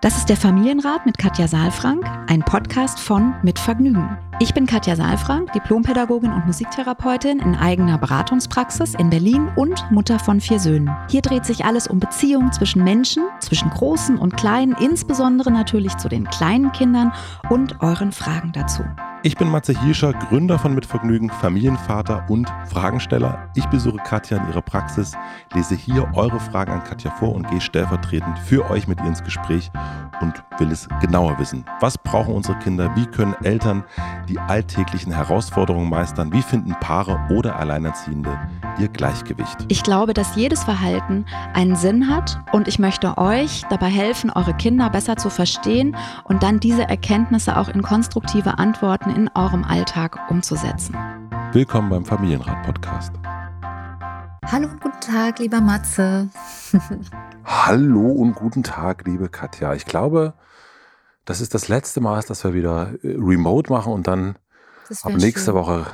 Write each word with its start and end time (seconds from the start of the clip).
Das 0.00 0.16
ist 0.16 0.26
der 0.26 0.36
Familienrat 0.36 1.06
mit 1.06 1.18
Katja 1.18 1.48
Saalfrank, 1.48 2.04
ein 2.28 2.40
Podcast 2.40 3.00
von 3.00 3.34
Mit 3.42 3.58
Vergnügen. 3.58 4.27
Ich 4.40 4.54
bin 4.54 4.66
Katja 4.66 4.94
Saalfrank, 4.94 5.52
Diplompädagogin 5.52 6.32
und 6.32 6.46
Musiktherapeutin 6.46 7.40
in 7.40 7.56
eigener 7.56 7.98
Beratungspraxis 7.98 8.94
in 8.94 9.10
Berlin 9.10 9.50
und 9.56 9.84
Mutter 9.90 10.20
von 10.20 10.40
vier 10.40 10.60
Söhnen. 10.60 10.88
Hier 11.10 11.22
dreht 11.22 11.44
sich 11.44 11.64
alles 11.64 11.88
um 11.88 11.98
Beziehungen 11.98 12.52
zwischen 12.52 12.84
Menschen, 12.84 13.24
zwischen 13.40 13.68
Großen 13.68 14.16
und 14.16 14.36
Kleinen, 14.36 14.76
insbesondere 14.80 15.50
natürlich 15.50 15.96
zu 15.96 16.08
den 16.08 16.22
kleinen 16.30 16.70
Kindern 16.70 17.12
und 17.50 17.82
euren 17.82 18.12
Fragen 18.12 18.52
dazu. 18.52 18.84
Ich 19.24 19.36
bin 19.36 19.50
Matze 19.50 19.78
Hirscher, 19.82 20.12
Gründer 20.12 20.60
von 20.60 20.76
Mitvergnügen, 20.76 21.28
Familienvater 21.28 22.24
und 22.28 22.48
Fragensteller. 22.68 23.50
Ich 23.56 23.66
besuche 23.66 23.96
Katja 23.96 24.36
in 24.36 24.46
ihrer 24.46 24.62
Praxis, 24.62 25.14
lese 25.54 25.74
hier 25.74 26.08
eure 26.14 26.38
Fragen 26.38 26.70
an 26.70 26.84
Katja 26.84 27.10
vor 27.10 27.34
und 27.34 27.50
gehe 27.50 27.60
stellvertretend 27.60 28.38
für 28.38 28.70
euch 28.70 28.86
mit 28.86 29.00
ihr 29.00 29.06
ins 29.06 29.24
Gespräch 29.24 29.72
und 30.20 30.34
will 30.58 30.70
es 30.70 30.88
genauer 31.00 31.36
wissen. 31.40 31.64
Was 31.80 31.98
brauchen 31.98 32.32
unsere 32.32 32.56
Kinder? 32.60 32.94
Wie 32.94 33.06
können 33.06 33.34
Eltern 33.42 33.82
die 34.28 34.38
alltäglichen 34.38 35.12
Herausforderungen 35.12 35.88
meistern? 35.88 36.32
Wie 36.32 36.42
finden 36.42 36.76
Paare 36.80 37.18
oder 37.30 37.56
Alleinerziehende 37.56 38.38
ihr 38.78 38.88
Gleichgewicht? 38.88 39.56
Ich 39.68 39.82
glaube, 39.82 40.14
dass 40.14 40.36
jedes 40.36 40.64
Verhalten 40.64 41.24
einen 41.54 41.76
Sinn 41.76 42.08
hat 42.08 42.38
und 42.52 42.68
ich 42.68 42.78
möchte 42.78 43.16
euch 43.18 43.62
dabei 43.70 43.88
helfen, 43.88 44.30
eure 44.30 44.54
Kinder 44.54 44.90
besser 44.90 45.16
zu 45.16 45.30
verstehen 45.30 45.96
und 46.24 46.42
dann 46.42 46.60
diese 46.60 46.82
Erkenntnisse 46.82 47.56
auch 47.56 47.68
in 47.68 47.82
konstruktive 47.82 48.58
Antworten 48.58 49.10
in 49.10 49.30
eurem 49.34 49.64
Alltag 49.64 50.18
umzusetzen. 50.30 50.94
Willkommen 51.52 51.88
beim 51.88 52.04
Familienrat-Podcast. 52.04 53.12
Hallo 54.44 54.68
und 54.68 54.80
guten 54.80 55.00
Tag, 55.00 55.38
lieber 55.38 55.60
Matze. 55.60 56.28
Hallo 57.44 58.00
und 58.00 58.34
guten 58.34 58.62
Tag, 58.62 59.06
liebe 59.06 59.28
Katja. 59.28 59.74
Ich 59.74 59.86
glaube, 59.86 60.34
das 61.28 61.42
ist 61.42 61.52
das 61.52 61.68
letzte 61.68 62.00
Mal, 62.00 62.22
dass 62.26 62.42
wir 62.42 62.54
wieder 62.54 62.94
äh, 63.02 63.14
remote 63.18 63.70
machen 63.70 63.92
und 63.92 64.06
dann 64.06 64.36
ab 65.02 65.12
nächste 65.12 65.50
schön. 65.50 65.54
Woche 65.54 65.86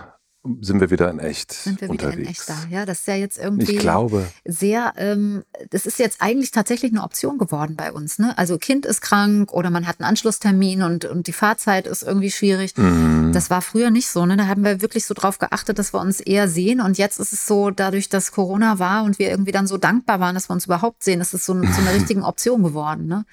sind 0.61 0.78
wir 0.81 0.91
wieder 0.91 1.11
in 1.11 1.19
echt 1.19 1.53
sind 1.53 1.81
wir 1.81 1.91
unterwegs. 1.91 2.17
wieder 2.17 2.22
in 2.22 2.31
echt 2.31 2.48
da. 2.48 2.55
Ja, 2.70 2.86
das 2.86 3.00
ist 3.00 3.09
ja 3.09 3.17
jetzt 3.17 3.39
irgendwie 3.39 3.72
ich 3.72 3.78
glaube, 3.78 4.28
sehr, 4.44 4.92
ähm, 4.97 5.42
das 5.70 5.86
ist 5.86 5.98
jetzt 5.98 6.20
eigentlich 6.20 6.53
tatsächlich 6.53 6.92
eine 6.92 7.03
Option 7.03 7.39
geworden 7.39 7.75
bei 7.77 7.91
uns. 7.91 8.19
Ne? 8.19 8.36
Also 8.39 8.59
Kind 8.59 8.86
ist 8.86 9.00
krank 9.00 9.53
oder 9.53 9.70
man 9.70 9.89
hat 9.89 9.98
einen 9.98 10.09
Anschlusstermin 10.09 10.83
und, 10.83 11.06
und 11.06 11.27
die 11.27 11.33
Fahrzeit 11.33 11.89
ist 11.89 12.03
irgendwie 12.03 12.31
schwierig. 12.31 12.77
Mhm. 12.77 13.33
Das 13.33 13.50
war 13.50 13.62
früher 13.62 13.91
nicht 13.91 14.11
so. 14.11 14.27
Ne? 14.27 14.37
Da 14.37 14.47
haben 14.47 14.62
wir 14.62 14.83
wirklich 14.83 15.06
so 15.06 15.14
drauf 15.14 15.39
geachtet, 15.39 15.78
dass 15.78 15.94
wir 15.94 16.00
uns 16.00 16.20
eher 16.20 16.47
sehen. 16.47 16.81
Und 16.81 16.98
jetzt 16.98 17.19
ist 17.19 17.33
es 17.33 17.47
so, 17.47 17.70
dadurch, 17.70 18.09
dass 18.09 18.31
Corona 18.31 18.78
war 18.78 19.03
und 19.03 19.19
wir 19.19 19.31
irgendwie 19.31 19.53
dann 19.53 19.66
so 19.66 19.78
dankbar 19.78 20.20
waren, 20.20 20.34
dass 20.34 20.48
wir 20.48 20.53
uns 20.53 20.66
überhaupt 20.66 21.03
sehen, 21.03 21.22
ist 21.22 21.34
es 21.34 21.44
so, 21.44 21.55
so 21.55 21.59
eine 21.59 21.94
richtige 21.94 22.22
Option 22.22 22.62
geworden. 22.62 23.06
Ne? 23.06 23.25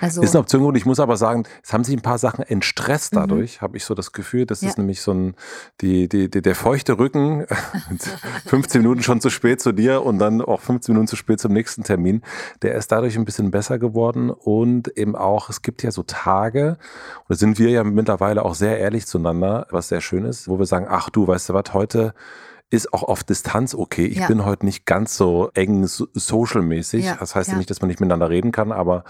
Also, 0.00 0.22
ist 0.22 0.34
eine 0.34 0.40
Option 0.40 0.64
und 0.64 0.74
ich 0.76 0.86
muss 0.86 1.00
aber 1.00 1.16
sagen, 1.16 1.44
es 1.62 1.72
haben 1.72 1.84
sich 1.84 1.96
ein 1.96 2.02
paar 2.02 2.18
Sachen 2.18 2.44
entstresst 2.44 3.14
mhm. 3.14 3.20
dadurch, 3.20 3.56
mhm. 3.56 3.60
habe 3.62 3.76
ich 3.76 3.84
so 3.84 3.94
das 3.94 4.12
Gefühl. 4.12 4.46
Das 4.46 4.60
ja. 4.60 4.68
ist 4.68 4.78
nämlich 4.78 5.00
so 5.00 5.12
ein, 5.12 5.34
die, 5.80 6.08
die, 6.08 6.30
die, 6.30 6.42
der 6.42 6.54
feuchte 6.54 6.98
Rücken, 6.98 7.46
15 8.46 8.82
Minuten 8.82 9.02
schon 9.02 9.20
zu 9.20 9.30
spät 9.30 9.60
zu 9.60 9.72
dir 9.72 10.04
und 10.04 10.18
dann 10.18 10.40
auch 10.40 10.60
15 10.60 10.92
Minuten 10.92 11.08
zu 11.08 11.16
spät 11.16 11.40
zum 11.40 11.52
nächsten 11.52 11.82
Termin. 11.82 12.22
Der 12.62 12.74
ist 12.74 12.92
dadurch 12.92 13.16
ein 13.16 13.24
bisschen 13.24 13.50
besser 13.50 13.78
geworden 13.78 14.30
und 14.30 14.96
eben 14.96 15.16
auch, 15.16 15.50
es 15.50 15.62
gibt 15.62 15.82
ja 15.82 15.90
so 15.90 16.02
Tage, 16.02 16.78
und 17.18 17.30
da 17.30 17.34
sind 17.34 17.58
wir 17.58 17.70
ja 17.70 17.84
mittlerweile 17.84 18.44
auch 18.44 18.54
sehr 18.54 18.78
ehrlich 18.78 19.06
zueinander, 19.06 19.66
was 19.70 19.88
sehr 19.88 20.00
schön 20.00 20.24
ist, 20.24 20.48
wo 20.48 20.58
wir 20.58 20.66
sagen, 20.66 20.86
ach 20.88 21.10
du, 21.10 21.26
weißt 21.26 21.48
du 21.48 21.54
was, 21.54 21.72
heute 21.72 22.14
ist 22.72 22.94
auch 22.94 23.02
auf 23.02 23.22
Distanz 23.22 23.74
okay. 23.74 24.06
Ich 24.06 24.18
ja. 24.18 24.28
bin 24.28 24.46
heute 24.46 24.64
nicht 24.64 24.86
ganz 24.86 25.14
so 25.14 25.50
eng 25.52 25.86
social-mäßig. 25.86 27.04
Ja, 27.04 27.16
das 27.20 27.34
heißt 27.34 27.50
ja. 27.50 27.56
nicht, 27.56 27.68
dass 27.68 27.82
man 27.82 27.88
nicht 27.88 28.00
miteinander 28.00 28.30
reden 28.30 28.50
kann, 28.50 28.72
aber 28.72 29.04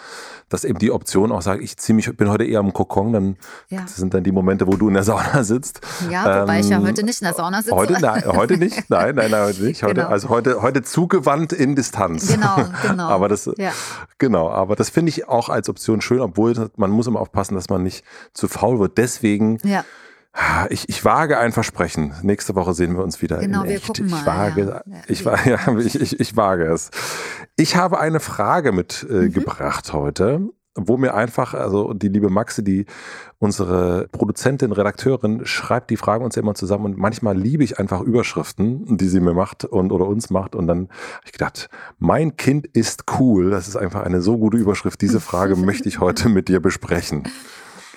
dass 0.49 0.65
eben 0.65 0.81
die 0.81 0.91
Option 0.91 1.31
auch 1.31 1.43
sagt, 1.43 1.63
ich 1.63 1.77
zieh 1.77 1.93
mich, 1.93 2.15
bin 2.17 2.29
heute 2.29 2.43
eher 2.43 2.59
im 2.59 2.73
Kokon, 2.73 3.13
dann 3.13 3.37
das 3.71 3.95
sind 3.95 4.15
dann 4.15 4.25
die 4.25 4.33
Momente, 4.33 4.67
wo 4.67 4.75
du 4.75 4.89
in 4.89 4.95
der 4.95 5.05
Sauna 5.05 5.45
sitzt. 5.45 5.81
Ja, 6.11 6.43
wobei 6.43 6.57
ähm, 6.57 6.61
ich 6.61 6.71
ja 6.71 6.83
heute 6.83 7.05
nicht 7.05 7.21
in 7.21 7.27
der 7.27 7.35
Sauna 7.35 7.63
sitze. 7.63 7.77
Heute, 7.77 7.93
nein, 8.01 8.25
heute 8.27 8.57
nicht, 8.57 8.83
nein, 8.91 9.15
nein, 9.15 9.31
nein, 9.31 9.45
heute 9.45 9.63
nicht. 9.63 9.85
Heute, 9.85 9.95
genau. 9.95 10.09
Also 10.09 10.29
heute, 10.29 10.61
heute 10.61 10.83
zugewandt 10.83 11.53
in 11.53 11.77
Distanz. 11.77 12.27
Genau, 12.27 12.57
genau. 12.83 13.09
aber 13.11 13.29
das, 13.29 13.49
genau, 14.19 14.51
aber 14.51 14.75
das 14.75 14.91
finde 14.91 15.11
ich 15.11 15.29
auch 15.29 15.49
als 15.49 15.69
Option 15.69 16.01
schön, 16.01 16.21
obwohl 16.21 16.53
man 16.75 16.91
muss 16.91 17.07
immer 17.07 17.21
aufpassen, 17.21 17.55
dass 17.55 17.69
man 17.69 17.85
nicht 17.85 18.05
zu 18.35 18.49
faul 18.49 18.81
wird. 18.81 18.99
Deswegen 18.99 19.59
ja 19.63 19.85
ich, 20.71 20.89
ich 20.89 21.05
wage 21.05 21.39
ein 21.39 21.53
Versprechen. 21.53 22.15
Nächste 22.23 22.55
Woche 22.55 22.73
sehen 22.75 22.97
wir 22.97 23.03
uns 23.03 23.21
wieder. 23.21 23.39
Genau, 23.39 23.65
wir 23.65 23.71
echt. 23.71 23.87
gucken 23.87 24.09
mal. 24.09 24.21
Ich 24.21 24.27
wage, 24.27 24.83
ja. 24.87 25.03
ich, 25.07 25.25
ja, 25.25 25.79
ich, 25.79 25.95
ich, 26.01 26.21
ich 26.21 26.37
wage 26.37 26.65
es. 26.65 26.91
Ich 27.57 27.77
habe 27.77 28.01
eine 28.01 28.21
Frage 28.21 28.73
mitgebracht 28.73 29.89
äh, 29.89 29.97
mhm. 29.97 30.01
heute, 30.01 30.41
wo 30.75 30.97
mir 30.97 31.13
einfach, 31.13 31.53
also 31.53 31.93
die 31.93 32.09
liebe 32.09 32.31
Maxi, 32.31 32.65
die 32.65 32.87
unsere 33.39 34.09
Produzentin, 34.11 34.73
Redakteurin, 34.73 35.45
schreibt 35.45 35.91
die 35.91 35.99
Fragen 35.99 36.25
uns 36.25 36.37
immer 36.37 36.55
zusammen 36.55 36.87
und 36.87 36.99
manchmal 36.99 37.37
liebe 37.37 37.63
ich 37.63 37.79
einfach 37.79 38.01
Überschriften, 38.01 38.97
die 38.97 39.09
sie 39.09 39.21
mir 39.21 39.35
macht 39.35 39.67
und 39.67 39.93
oder 39.93 40.07
uns 40.07 40.31
macht. 40.31 40.55
Und 40.55 40.67
dann 40.67 40.89
habe 40.89 41.27
ich 41.27 41.33
gedacht, 41.33 41.69
mein 41.99 42.37
Kind 42.37 42.67
ist 42.69 43.05
cool. 43.19 43.51
Das 43.51 43.69
ist 43.69 43.77
einfach 43.77 44.03
eine 44.03 44.23
so 44.23 44.39
gute 44.39 44.57
Überschrift. 44.57 45.03
Diese 45.03 45.21
Frage 45.31 45.57
möchte 45.57 45.89
ich 45.89 46.01
heute 46.01 46.31
mit 46.31 46.49
dir 46.49 46.61
besprechen. 46.61 47.25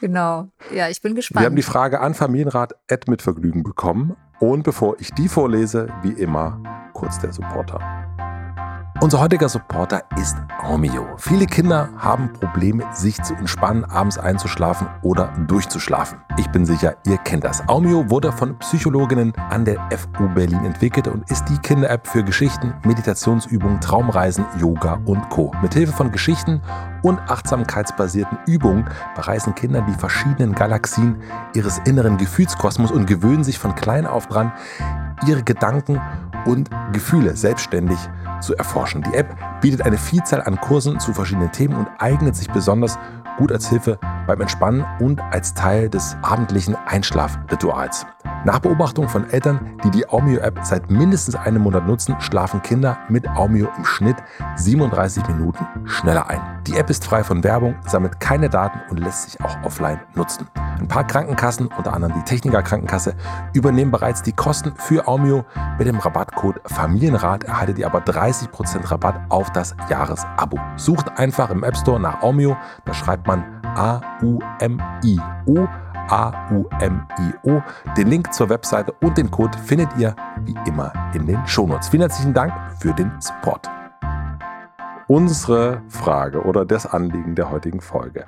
Genau. 0.02 0.50
Ja, 0.74 0.90
ich 0.90 1.02
bin 1.02 1.16
gespannt. 1.16 1.42
Wir 1.42 1.46
haben 1.48 1.56
die 1.56 1.62
Frage 1.62 2.02
an 2.02 2.14
Familienrat 2.14 2.74
Ed 2.88 3.08
mit 3.08 3.22
Vergnügen 3.22 3.64
bekommen. 3.64 4.16
Und 4.40 4.64
bevor 4.64 5.00
ich 5.00 5.12
die 5.12 5.30
vorlese, 5.30 5.88
wie 6.02 6.12
immer, 6.12 6.62
kurz 6.94 7.20
der 7.20 7.32
Supporter. 7.32 8.15
Unser 9.02 9.20
heutiger 9.20 9.50
Supporter 9.50 10.04
ist 10.18 10.38
Aumio. 10.64 11.06
Viele 11.18 11.46
Kinder 11.46 11.90
haben 11.98 12.32
Probleme, 12.32 12.86
sich 12.94 13.22
zu 13.22 13.36
entspannen, 13.36 13.84
abends 13.84 14.18
einzuschlafen 14.18 14.88
oder 15.02 15.34
durchzuschlafen. 15.48 16.18
Ich 16.38 16.48
bin 16.48 16.66
sicher, 16.66 16.96
ihr 17.06 17.18
kennt 17.18 17.44
das. 17.44 17.68
Aumio 17.68 18.10
wurde 18.10 18.32
von 18.32 18.58
Psychologinnen 18.60 19.34
an 19.50 19.66
der 19.66 19.78
FU 19.92 20.30
Berlin 20.30 20.64
entwickelt 20.64 21.10
und 21.10 21.30
ist 21.30 21.44
die 21.50 21.58
Kinder-App 21.58 22.08
für 22.08 22.24
Geschichten, 22.24 22.74
Meditationsübungen, 22.86 23.82
Traumreisen, 23.82 24.46
Yoga 24.60 24.98
und 25.06 25.30
Co. 25.30 25.52
Mithilfe 25.62 25.92
von 25.92 26.12
Geschichten 26.12 26.62
und 27.02 27.20
achtsamkeitsbasierten 27.20 28.38
Übungen 28.48 28.90
bereisen 29.14 29.54
Kinder 29.56 29.82
die 29.82 29.94
verschiedenen 29.94 30.56
Galaxien 30.56 31.18
ihres 31.54 31.80
inneren 31.80 32.16
Gefühlskosmos 32.16 32.92
und 32.92 33.08
gewöhnen 33.08 33.44
sich 33.44 33.60
von 33.60 33.76
klein 33.76 34.08
auf 34.08 34.28
dran, 34.28 34.54
ihre 35.28 35.44
Gedanken 35.44 36.02
und 36.46 36.70
Gefühle 36.94 37.36
selbstständig 37.36 38.00
zu 38.00 38.25
erforschen. 38.56 39.04
Die 39.04 39.16
App 39.16 39.36
bietet 39.62 39.82
eine 39.84 39.98
Vielzahl 39.98 40.42
an 40.42 40.60
Kursen 40.60 41.00
zu 41.00 41.14
verschiedenen 41.14 41.52
Themen 41.52 41.76
und 41.76 41.88
eignet 42.00 42.36
sich 42.36 42.50
besonders 42.50 42.98
gut 43.38 43.52
als 43.52 43.70
Hilfe 43.70 44.00
beim 44.28 44.42
Entspannen 44.42 44.86
und 45.00 45.22
als 45.32 45.54
Teil 45.54 45.90
des 45.90 46.16
abendlichen 46.22 46.76
Einschlafrituals. 46.76 48.06
Nach 48.46 48.60
Beobachtung 48.60 49.10
von 49.10 49.28
Eltern, 49.30 49.60
die 49.84 49.90
die 49.90 50.08
Aumio-App 50.08 50.60
seit 50.64 50.92
mindestens 50.92 51.36
einem 51.36 51.64
Monat 51.64 51.88
nutzen, 51.88 52.16
schlafen 52.20 52.62
Kinder 52.62 52.98
mit 53.10 53.28
Aumio 53.28 53.68
im 53.76 53.86
Schnitt 53.86 54.18
37 54.56 55.28
Minuten 55.28 55.66
schneller 55.86 56.30
ein. 56.30 56.42
Die 56.68 56.78
App 56.78 56.90
ist 56.90 57.06
frei 57.06 57.24
von 57.24 57.44
Werbung, 57.44 57.76
sammelt 57.88 58.20
keine 58.20 58.50
Daten 58.50 58.80
und 58.92 59.00
lässt 59.00 59.32
sich 59.32 59.42
auch 59.42 59.58
offline 59.64 60.00
nutzen. 60.14 60.48
Ein 60.80 60.88
paar 60.88 61.06
Krankenkassen, 61.06 61.68
unter 61.68 61.94
anderem 61.94 62.14
die 62.16 62.24
Techniker 62.24 62.62
Krankenkasse, 62.62 63.16
übernehmen 63.54 63.92
bereits 63.92 64.22
die 64.22 64.34
Kosten 64.34 64.74
für 64.76 65.08
Aumio. 65.08 65.46
Mit 65.78 65.88
dem 65.88 66.00
Rabattcode 66.00 66.62
Familienrat 66.66 67.44
erhaltet 67.46 67.78
ihr 67.78 67.86
aber 67.86 68.00
30% 68.00 68.92
Rabatt 68.92 69.20
auf 69.30 69.52
das 69.52 69.76
Jahresabo. 69.90 70.60
Sucht 70.76 71.18
einfach 71.18 71.50
im 71.50 71.64
App 71.64 71.78
Store 71.78 72.00
nach 72.00 72.22
Aumio, 72.22 72.58
da 72.86 72.94
schreibt 72.94 73.28
man 73.28 73.44
A-U-M-I-O 73.76 75.68
A-U-M-I-O. 76.08 77.62
Den 77.98 78.08
Link 78.08 78.34
zur 78.34 78.50
Webseite 78.50 78.94
und 79.02 79.18
den 79.18 79.32
Code 79.32 79.58
findet 79.58 79.90
ihr 79.98 80.16
wie 80.44 80.56
immer 80.68 80.94
in 81.14 81.26
den 81.26 81.46
Shownotes. 81.48 81.90
Vielen 81.90 82.02
herzlichen 82.02 82.34
Dank 82.34 82.54
für 82.80 82.94
den 82.94 83.12
Support. 83.20 83.70
Unsere 85.08 85.82
Frage 85.88 86.44
oder 86.44 86.66
das 86.66 86.86
Anliegen 86.86 87.36
der 87.36 87.52
heutigen 87.52 87.82
Folge. 87.82 88.26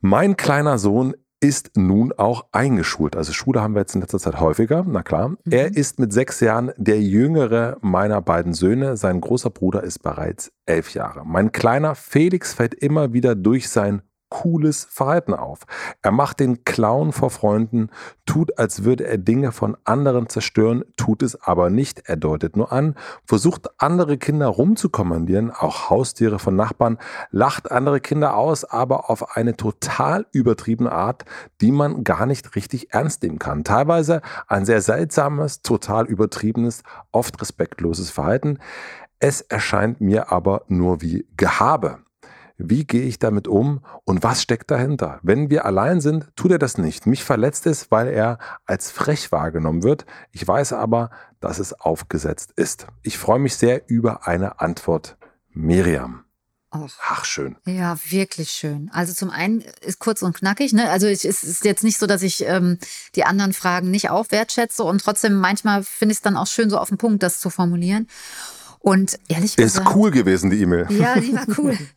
Mein 0.00 0.36
kleiner 0.36 0.78
Sohn 0.78 1.14
ist 1.40 1.76
nun 1.76 2.12
auch 2.12 2.44
eingeschult. 2.52 3.16
Also 3.16 3.32
Schule 3.32 3.62
haben 3.62 3.74
wir 3.74 3.80
jetzt 3.80 3.94
in 3.94 4.02
letzter 4.02 4.18
Zeit 4.18 4.38
häufiger, 4.38 4.84
na 4.86 5.02
klar. 5.02 5.30
Mhm. 5.30 5.36
Er 5.50 5.74
ist 5.74 5.98
mit 5.98 6.12
sechs 6.12 6.40
Jahren 6.40 6.72
der 6.76 7.00
jüngere 7.00 7.78
meiner 7.80 8.20
beiden 8.20 8.52
Söhne. 8.52 8.96
Sein 8.96 9.20
großer 9.20 9.50
Bruder 9.50 9.82
ist 9.82 10.00
bereits 10.02 10.52
elf 10.66 10.92
Jahre. 10.92 11.24
Mein 11.24 11.50
kleiner 11.50 11.94
Felix 11.94 12.52
fällt 12.52 12.74
immer 12.74 13.12
wieder 13.12 13.34
durch 13.34 13.68
sein 13.70 14.02
cooles 14.30 14.86
Verhalten 14.88 15.34
auf. 15.34 15.60
Er 16.02 16.12
macht 16.12 16.40
den 16.40 16.64
Clown 16.64 17.12
vor 17.12 17.30
Freunden, 17.30 17.90
tut, 18.24 18.58
als 18.58 18.84
würde 18.84 19.06
er 19.06 19.18
Dinge 19.18 19.52
von 19.52 19.76
anderen 19.84 20.28
zerstören, 20.28 20.84
tut 20.96 21.22
es 21.22 21.42
aber 21.42 21.68
nicht. 21.68 22.08
Er 22.08 22.16
deutet 22.16 22.56
nur 22.56 22.72
an, 22.72 22.94
versucht 23.26 23.68
andere 23.78 24.16
Kinder 24.16 24.46
rumzukommandieren, 24.46 25.50
auch 25.50 25.90
Haustiere 25.90 26.38
von 26.38 26.56
Nachbarn, 26.56 26.98
lacht 27.30 27.70
andere 27.70 28.00
Kinder 28.00 28.36
aus, 28.36 28.64
aber 28.64 29.10
auf 29.10 29.36
eine 29.36 29.56
total 29.56 30.26
übertriebene 30.32 30.92
Art, 30.92 31.24
die 31.60 31.72
man 31.72 32.04
gar 32.04 32.24
nicht 32.24 32.54
richtig 32.54 32.94
ernst 32.94 33.22
nehmen 33.22 33.38
kann. 33.38 33.64
Teilweise 33.64 34.22
ein 34.46 34.64
sehr 34.64 34.80
seltsames, 34.80 35.62
total 35.62 36.06
übertriebenes, 36.06 36.82
oft 37.10 37.40
respektloses 37.40 38.10
Verhalten. 38.10 38.58
Es 39.18 39.40
erscheint 39.42 40.00
mir 40.00 40.32
aber 40.32 40.62
nur 40.68 41.02
wie 41.02 41.26
Gehabe. 41.36 41.98
Wie 42.62 42.84
gehe 42.84 43.02
ich 43.02 43.18
damit 43.18 43.48
um 43.48 43.80
und 44.04 44.22
was 44.22 44.42
steckt 44.42 44.70
dahinter? 44.70 45.18
Wenn 45.22 45.48
wir 45.48 45.64
allein 45.64 46.00
sind, 46.00 46.28
tut 46.36 46.50
er 46.50 46.58
das 46.58 46.76
nicht. 46.76 47.06
Mich 47.06 47.24
verletzt 47.24 47.66
es, 47.66 47.90
weil 47.90 48.08
er 48.08 48.38
als 48.66 48.90
frech 48.90 49.32
wahrgenommen 49.32 49.82
wird. 49.82 50.04
Ich 50.30 50.46
weiß 50.46 50.74
aber, 50.74 51.10
dass 51.40 51.58
es 51.58 51.72
aufgesetzt 51.72 52.52
ist. 52.56 52.86
Ich 53.02 53.18
freue 53.18 53.38
mich 53.38 53.56
sehr 53.56 53.88
über 53.88 54.26
eine 54.26 54.60
Antwort. 54.60 55.16
Miriam. 55.52 56.24
Och. 56.72 56.90
Ach, 57.08 57.24
schön. 57.24 57.56
Ja, 57.64 57.96
wirklich 58.10 58.50
schön. 58.50 58.90
Also 58.92 59.12
zum 59.12 59.30
einen 59.30 59.64
ist 59.80 59.98
kurz 59.98 60.22
und 60.22 60.36
knackig, 60.36 60.72
ne? 60.72 60.88
Also 60.90 61.08
es 61.08 61.24
ist 61.24 61.64
jetzt 61.64 61.82
nicht 61.82 61.98
so, 61.98 62.06
dass 62.06 62.22
ich 62.22 62.46
ähm, 62.46 62.78
die 63.16 63.24
anderen 63.24 63.52
Fragen 63.52 63.90
nicht 63.90 64.10
auch 64.10 64.30
wertschätze 64.30 64.84
und 64.84 65.02
trotzdem 65.02 65.34
manchmal 65.34 65.82
finde 65.82 66.12
ich 66.12 66.18
es 66.18 66.22
dann 66.22 66.36
auch 66.36 66.46
schön, 66.46 66.70
so 66.70 66.78
auf 66.78 66.90
den 66.90 66.98
Punkt 66.98 67.22
das 67.22 67.40
zu 67.40 67.50
formulieren. 67.50 68.06
Und 68.78 69.18
ehrlich 69.28 69.56
gesagt. 69.56 69.88
Ist 69.88 69.94
cool 69.96 70.10
gewesen, 70.10 70.50
die 70.50 70.60
E-Mail. 70.60 70.86
Ja, 70.90 71.18
die 71.18 71.34
war 71.34 71.46
cool. 71.58 71.76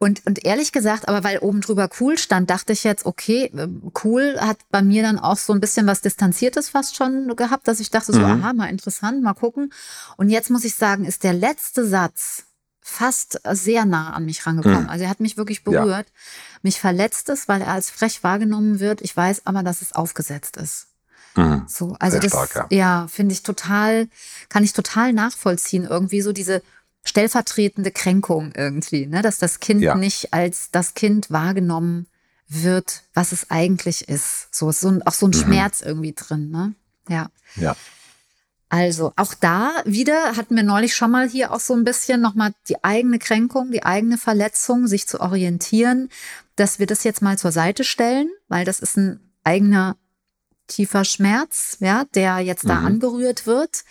Und, 0.00 0.24
und 0.26 0.44
ehrlich 0.44 0.70
gesagt, 0.70 1.08
aber 1.08 1.24
weil 1.24 1.38
oben 1.40 1.60
drüber 1.60 1.88
cool 1.98 2.16
stand, 2.18 2.50
dachte 2.50 2.72
ich 2.72 2.84
jetzt, 2.84 3.04
okay, 3.04 3.50
ähm, 3.52 3.90
cool 4.04 4.36
hat 4.40 4.58
bei 4.70 4.80
mir 4.80 5.02
dann 5.02 5.18
auch 5.18 5.36
so 5.38 5.52
ein 5.52 5.60
bisschen 5.60 5.86
was 5.88 6.00
Distanziertes 6.00 6.68
fast 6.68 6.94
schon 6.96 7.34
gehabt, 7.34 7.66
dass 7.66 7.80
ich 7.80 7.90
dachte 7.90 8.12
so, 8.12 8.20
Mhm. 8.20 8.24
aha, 8.42 8.52
mal 8.52 8.66
interessant, 8.68 9.22
mal 9.22 9.34
gucken. 9.34 9.72
Und 10.16 10.28
jetzt 10.28 10.50
muss 10.50 10.64
ich 10.64 10.76
sagen, 10.76 11.04
ist 11.04 11.24
der 11.24 11.32
letzte 11.32 11.84
Satz 11.86 12.44
fast 12.80 13.40
sehr 13.50 13.84
nah 13.84 14.12
an 14.14 14.24
mich 14.24 14.46
rangekommen. 14.46 14.84
Mhm. 14.84 14.88
Also 14.88 15.04
er 15.04 15.10
hat 15.10 15.20
mich 15.20 15.36
wirklich 15.36 15.62
Ja. 15.66 15.82
berührt. 15.82 16.06
Mich 16.62 16.80
verletzt 16.80 17.28
es, 17.28 17.48
weil 17.48 17.60
er 17.60 17.72
als 17.72 17.90
frech 17.90 18.22
wahrgenommen 18.22 18.78
wird. 18.80 19.00
Ich 19.02 19.16
weiß 19.16 19.42
aber, 19.46 19.62
dass 19.64 19.82
es 19.82 19.92
aufgesetzt 19.92 20.56
ist. 20.56 20.86
Mhm. 21.36 21.64
So, 21.68 21.96
also 22.00 22.14
Sehr 22.20 22.28
das, 22.30 22.50
stark, 22.50 22.72
ja, 22.72 23.06
finde 23.08 23.32
ich 23.34 23.42
total, 23.42 24.08
kann 24.48 24.64
ich 24.64 24.72
total 24.72 25.12
nachvollziehen. 25.12 25.84
Irgendwie 25.84 26.22
so 26.22 26.32
diese 26.32 26.62
stellvertretende 27.08 27.90
Kränkung 27.90 28.52
irgendwie, 28.56 29.06
ne? 29.06 29.22
dass 29.22 29.38
das 29.38 29.58
Kind 29.60 29.82
Ja. 29.82 29.94
nicht 29.94 30.32
als 30.32 30.70
das 30.70 30.94
Kind 30.94 31.30
wahrgenommen 31.30 32.06
wird, 32.48 33.02
was 33.14 33.32
es 33.32 33.50
eigentlich 33.50 34.08
ist. 34.08 34.48
So 34.54 34.70
ist 34.70 34.80
so 34.80 34.88
ein, 34.88 35.02
auch 35.02 35.12
so 35.12 35.26
ein 35.26 35.30
Mhm. 35.30 35.42
Schmerz 35.42 35.80
irgendwie 35.82 36.12
drin, 36.14 36.50
ne? 36.50 36.74
Ja. 37.08 37.30
Ja. 37.56 37.76
Also 38.70 39.12
auch 39.16 39.32
da 39.34 39.72
wieder 39.86 40.36
hatten 40.36 40.54
wir 40.54 40.62
neulich 40.62 40.94
schon 40.94 41.10
mal 41.10 41.26
hier 41.28 41.52
auch 41.52 41.60
so 41.60 41.74
ein 41.74 41.84
bisschen 41.84 42.20
nochmal 42.20 42.52
die 42.68 42.82
eigene 42.84 43.18
Kränkung, 43.18 43.70
die 43.70 43.82
eigene 43.82 44.18
Verletzung, 44.18 44.86
sich 44.86 45.06
zu 45.08 45.20
orientieren, 45.20 46.10
dass 46.56 46.78
wir 46.78 46.86
das 46.86 47.02
jetzt 47.04 47.22
mal 47.22 47.38
zur 47.38 47.50
Seite 47.52 47.82
stellen, 47.84 48.28
weil 48.48 48.66
das 48.66 48.80
ist 48.80 48.98
ein 48.98 49.20
eigener 49.42 49.96
tiefer 50.66 51.04
Schmerz, 51.06 51.78
ja, 51.80 52.04
der 52.14 52.40
jetzt 52.40 52.68
da 52.68 52.80
Mhm. 52.80 52.86
angerührt 52.86 53.46
wird. 53.46 53.84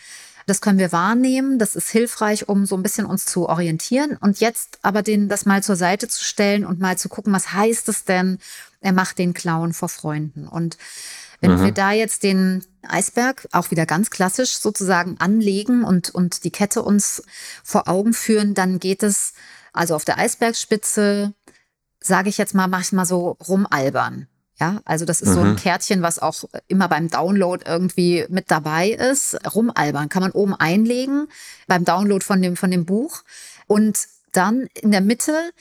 Das 0.47 0.61
können 0.61 0.79
wir 0.79 0.93
wahrnehmen. 0.93 1.59
Das 1.59 1.75
ist 1.75 1.89
hilfreich, 1.89 2.47
um 2.47 2.65
so 2.65 2.75
ein 2.75 2.81
bisschen 2.81 3.05
uns 3.05 3.25
zu 3.25 3.47
orientieren. 3.47 4.17
Und 4.17 4.39
jetzt 4.39 4.79
aber 4.81 5.03
den, 5.03 5.27
das 5.27 5.45
mal 5.45 5.61
zur 5.61 5.75
Seite 5.75 6.07
zu 6.07 6.23
stellen 6.23 6.65
und 6.65 6.79
mal 6.79 6.97
zu 6.97 7.09
gucken, 7.09 7.33
was 7.33 7.53
heißt 7.53 7.87
es 7.89 8.05
denn? 8.05 8.39
Er 8.79 8.93
macht 8.93 9.19
den 9.19 9.33
Clown 9.33 9.73
vor 9.73 9.89
Freunden. 9.89 10.47
Und 10.47 10.77
wenn 11.41 11.51
Mhm. 11.55 11.65
wir 11.65 11.71
da 11.71 11.91
jetzt 11.91 12.23
den 12.23 12.63
Eisberg 12.87 13.47
auch 13.51 13.71
wieder 13.71 13.85
ganz 13.85 14.09
klassisch 14.09 14.57
sozusagen 14.57 15.17
anlegen 15.19 15.83
und, 15.83 16.09
und 16.09 16.45
die 16.45 16.51
Kette 16.51 16.81
uns 16.81 17.23
vor 17.63 17.87
Augen 17.89 18.13
führen, 18.13 18.53
dann 18.53 18.79
geht 18.79 19.03
es 19.03 19.33
also 19.73 19.95
auf 19.95 20.05
der 20.05 20.17
Eisbergspitze, 20.17 21.33
sage 21.99 22.29
ich 22.29 22.37
jetzt 22.37 22.55
mal, 22.55 22.67
mach 22.67 22.81
ich 22.81 22.93
mal 22.93 23.05
so 23.05 23.37
rumalbern. 23.47 24.27
Ja, 24.59 24.81
also 24.85 25.05
das 25.05 25.21
ist 25.21 25.33
so 25.33 25.41
ein 25.41 25.51
Mhm. 25.51 25.55
Kärtchen, 25.57 26.01
was 26.01 26.17
auch 26.17 26.43
immer 26.67 26.87
beim 26.87 27.09
Download 27.09 27.63
irgendwie 27.67 28.25
mit 28.29 28.49
dabei 28.49 28.89
ist. 28.89 29.37
Rumalbern 29.53 30.09
kann 30.09 30.23
man 30.23 30.31
oben 30.31 30.55
einlegen 30.55 31.27
beim 31.67 31.85
Download 31.85 32.25
von 32.25 32.41
dem, 32.41 32.55
von 32.55 32.71
dem 32.71 32.85
Buch. 32.85 33.21
Und 33.67 34.07
dann 34.31 34.67
in 34.81 34.89
der 34.91 35.01
Mitte 35.01 35.51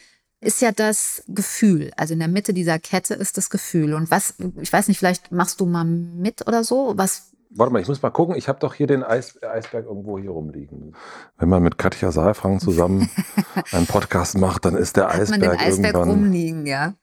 ist 0.40 0.62
ja 0.62 0.72
das 0.72 1.25
Gefühl. 1.28 1.90
Also 1.96 2.14
in 2.14 2.20
der 2.20 2.28
Mitte 2.28 2.54
dieser 2.54 2.78
Kette 2.78 3.12
ist 3.14 3.37
das 3.37 3.50
Gefühl. 3.50 3.93
Und 3.93 4.10
was, 4.10 4.34
ich 4.60 4.72
weiß 4.72 4.88
nicht, 4.88 4.98
vielleicht 4.98 5.31
machst 5.31 5.60
du 5.60 5.66
mal 5.66 5.84
mit 5.84 6.46
oder 6.46 6.64
so? 6.64 6.94
Was, 6.96 7.32
Warte 7.50 7.72
mal, 7.72 7.81
ich 7.81 7.88
muss 7.88 8.02
mal 8.02 8.10
gucken. 8.10 8.34
Ich 8.34 8.48
habe 8.48 8.58
doch 8.60 8.75
hier 8.75 8.87
den 8.87 9.02
Eis, 9.02 9.43
Eisberg 9.43 9.87
irgendwo 9.87 10.19
hier 10.19 10.31
rumliegen. 10.31 10.94
Wenn 11.38 11.48
man 11.48 11.62
mit 11.62 11.78
Katja 11.78 12.12
Saalfrank 12.12 12.60
zusammen 12.60 13.08
einen 13.72 13.87
Podcast 13.87 14.37
macht, 14.37 14.64
dann 14.64 14.75
ist 14.75 14.96
der 14.96 15.04
hat 15.08 15.12
man 15.14 15.20
Eisberg, 15.22 15.40
den 15.40 15.50
Eisberg 15.60 15.94
irgendwann. 15.94 16.08
rumliegen, 16.10 16.66
ja? 16.66 16.94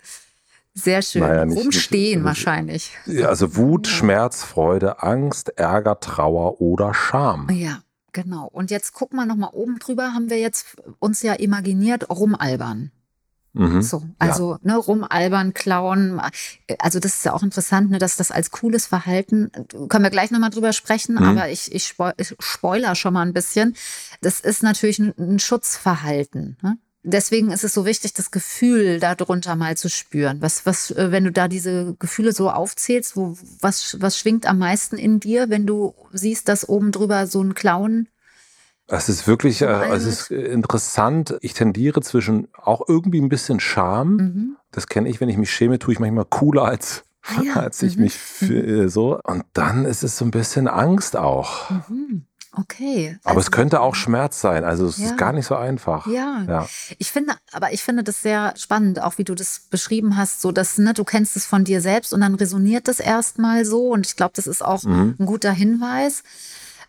Sehr 0.75 1.01
schön. 1.01 1.21
Naja, 1.21 1.45
nicht- 1.45 1.57
Rumstehen 1.57 2.19
nicht- 2.21 2.25
wahrscheinlich. 2.25 2.91
Ja, 3.05 3.27
Also 3.27 3.55
Wut, 3.55 3.87
Schmerz, 3.87 4.43
Freude, 4.43 5.03
Angst, 5.03 5.49
Ärger, 5.57 5.99
Trauer 5.99 6.61
oder 6.61 6.93
Scham. 6.93 7.47
Ja, 7.51 7.83
genau. 8.11 8.47
Und 8.51 8.71
jetzt 8.71 8.93
guck 8.93 9.13
mal 9.13 9.25
nochmal 9.27 9.51
oben 9.53 9.77
drüber, 9.79 10.13
haben 10.13 10.29
wir 10.29 10.39
jetzt 10.39 10.77
uns 10.99 11.21
ja 11.21 11.33
imaginiert, 11.33 12.09
rumalbern. 12.09 12.91
Mhm. 13.55 13.83
So, 13.83 14.01
also 14.17 14.57
ne, 14.63 14.75
rumalbern, 14.75 15.53
klauen. 15.53 16.19
Also 16.79 16.99
das 16.99 17.13
ist 17.13 17.25
ja 17.25 17.33
auch 17.33 17.43
interessant, 17.43 17.91
ne, 17.91 17.99
dass 17.99 18.15
das 18.15 18.31
als 18.31 18.49
cooles 18.49 18.87
Verhalten, 18.87 19.51
können 19.89 20.03
wir 20.03 20.09
gleich 20.09 20.31
nochmal 20.31 20.49
drüber 20.49 20.73
sprechen, 20.73 21.17
Mhm. 21.17 21.23
aber 21.23 21.49
ich, 21.49 21.71
ich, 21.71 21.85
spo 21.85 22.09
ich 22.17 22.35
spoiler 22.39 22.95
schon 22.95 23.13
mal 23.13 23.21
ein 23.21 23.33
bisschen. 23.33 23.75
Das 24.21 24.39
ist 24.39 24.63
natürlich 24.63 24.97
ein, 24.97 25.13
ein 25.19 25.37
Schutzverhalten. 25.37 26.57
Ne? 26.63 26.77
Deswegen 27.03 27.51
ist 27.51 27.65
es 27.65 27.73
so 27.73 27.85
wichtig, 27.85 28.13
das 28.13 28.31
Gefühl 28.31 28.99
darunter 28.99 29.55
mal 29.57 29.75
zu 29.75 29.89
spüren. 29.89 30.41
Was, 30.41 30.65
was, 30.65 30.91
äh, 30.91 31.11
wenn 31.11 31.25
du 31.25 31.31
da 31.31 31.49
diese 31.49 31.95
Gefühle 31.99 32.31
so 32.31 32.49
aufzählst, 32.49 33.17
wo, 33.17 33.37
was, 33.59 33.97
was 33.99 34.17
schwingt 34.17 34.45
am 34.45 34.59
meisten 34.59 34.97
in 34.97 35.19
dir, 35.19 35.49
wenn 35.49 35.67
du 35.67 35.93
siehst, 36.13 36.47
dass 36.47 36.67
oben 36.67 36.93
drüber 36.93 37.27
so 37.27 37.41
ein 37.41 37.55
Clown 37.55 38.07
Es 38.87 39.09
ist 39.09 39.27
wirklich, 39.27 39.61
äh, 39.61 39.89
es 39.89 40.05
ist 40.05 40.31
äh, 40.31 40.43
interessant. 40.43 41.37
Ich 41.41 41.53
tendiere 41.53 42.01
zwischen 42.01 42.47
auch 42.53 42.87
irgendwie 42.87 43.19
ein 43.19 43.29
bisschen 43.29 43.59
Scham. 43.59 44.15
Mhm. 44.15 44.57
Das 44.71 44.87
kenne 44.87 45.09
ich, 45.09 45.19
wenn 45.19 45.29
ich 45.29 45.37
mich 45.37 45.51
schäme, 45.51 45.79
tue 45.79 45.93
ich 45.93 45.99
manchmal 45.99 46.25
cooler 46.25 46.63
als, 46.63 47.03
Ah 47.23 47.41
ja, 47.41 47.53
als 47.61 47.81
ich 47.83 47.97
mhm, 47.97 48.03
mich 48.03 48.13
fühle. 48.13 48.89
So. 48.89 49.19
Und 49.23 49.43
dann 49.53 49.85
ist 49.85 50.03
es 50.03 50.17
so 50.17 50.25
ein 50.25 50.31
bisschen 50.31 50.69
Angst 50.69 51.17
auch. 51.17 51.69
Mhm. 51.89 52.25
Okay. 52.55 53.17
Aber 53.23 53.39
es 53.39 53.47
Also- 53.47 53.51
könnte 53.55 53.81
auch 53.81 53.95
Schmerz 53.95 54.39
sein. 54.39 54.63
Also 54.63 54.85
es 54.85 54.97
Ja. 54.97 55.07
ist 55.07 55.17
gar 55.17 55.33
nicht 55.33 55.45
so 55.47 55.55
einfach. 55.55 56.05
Ja. 56.07 56.43
Ja. 56.47 56.69
Ich 56.99 57.11
finde, 57.11 57.33
aber 57.51 57.73
ich 57.73 57.81
finde 57.83 58.03
das 58.03 58.21
sehr 58.21 58.53
spannend, 58.57 59.01
auch 59.01 59.17
wie 59.17 59.23
du 59.23 59.33
das 59.33 59.61
beschrieben 59.71 60.17
hast, 60.17 60.41
so 60.41 60.51
dass, 60.51 60.77
ne, 60.77 60.93
du 60.93 61.03
kennst 61.03 61.35
es 61.35 61.45
von 61.45 61.63
dir 61.63 61.81
selbst 61.81 62.13
und 62.13 62.21
dann 62.21 62.35
resoniert 62.35 62.87
das 62.87 62.99
erstmal 62.99 63.65
so. 63.65 63.89
Und 63.89 64.05
ich 64.05 64.15
glaube, 64.15 64.33
das 64.35 64.45
ist 64.47 64.63
auch 64.63 64.83
Mhm. 64.83 65.15
ein 65.19 65.25
guter 65.25 65.51
Hinweis. 65.51 66.23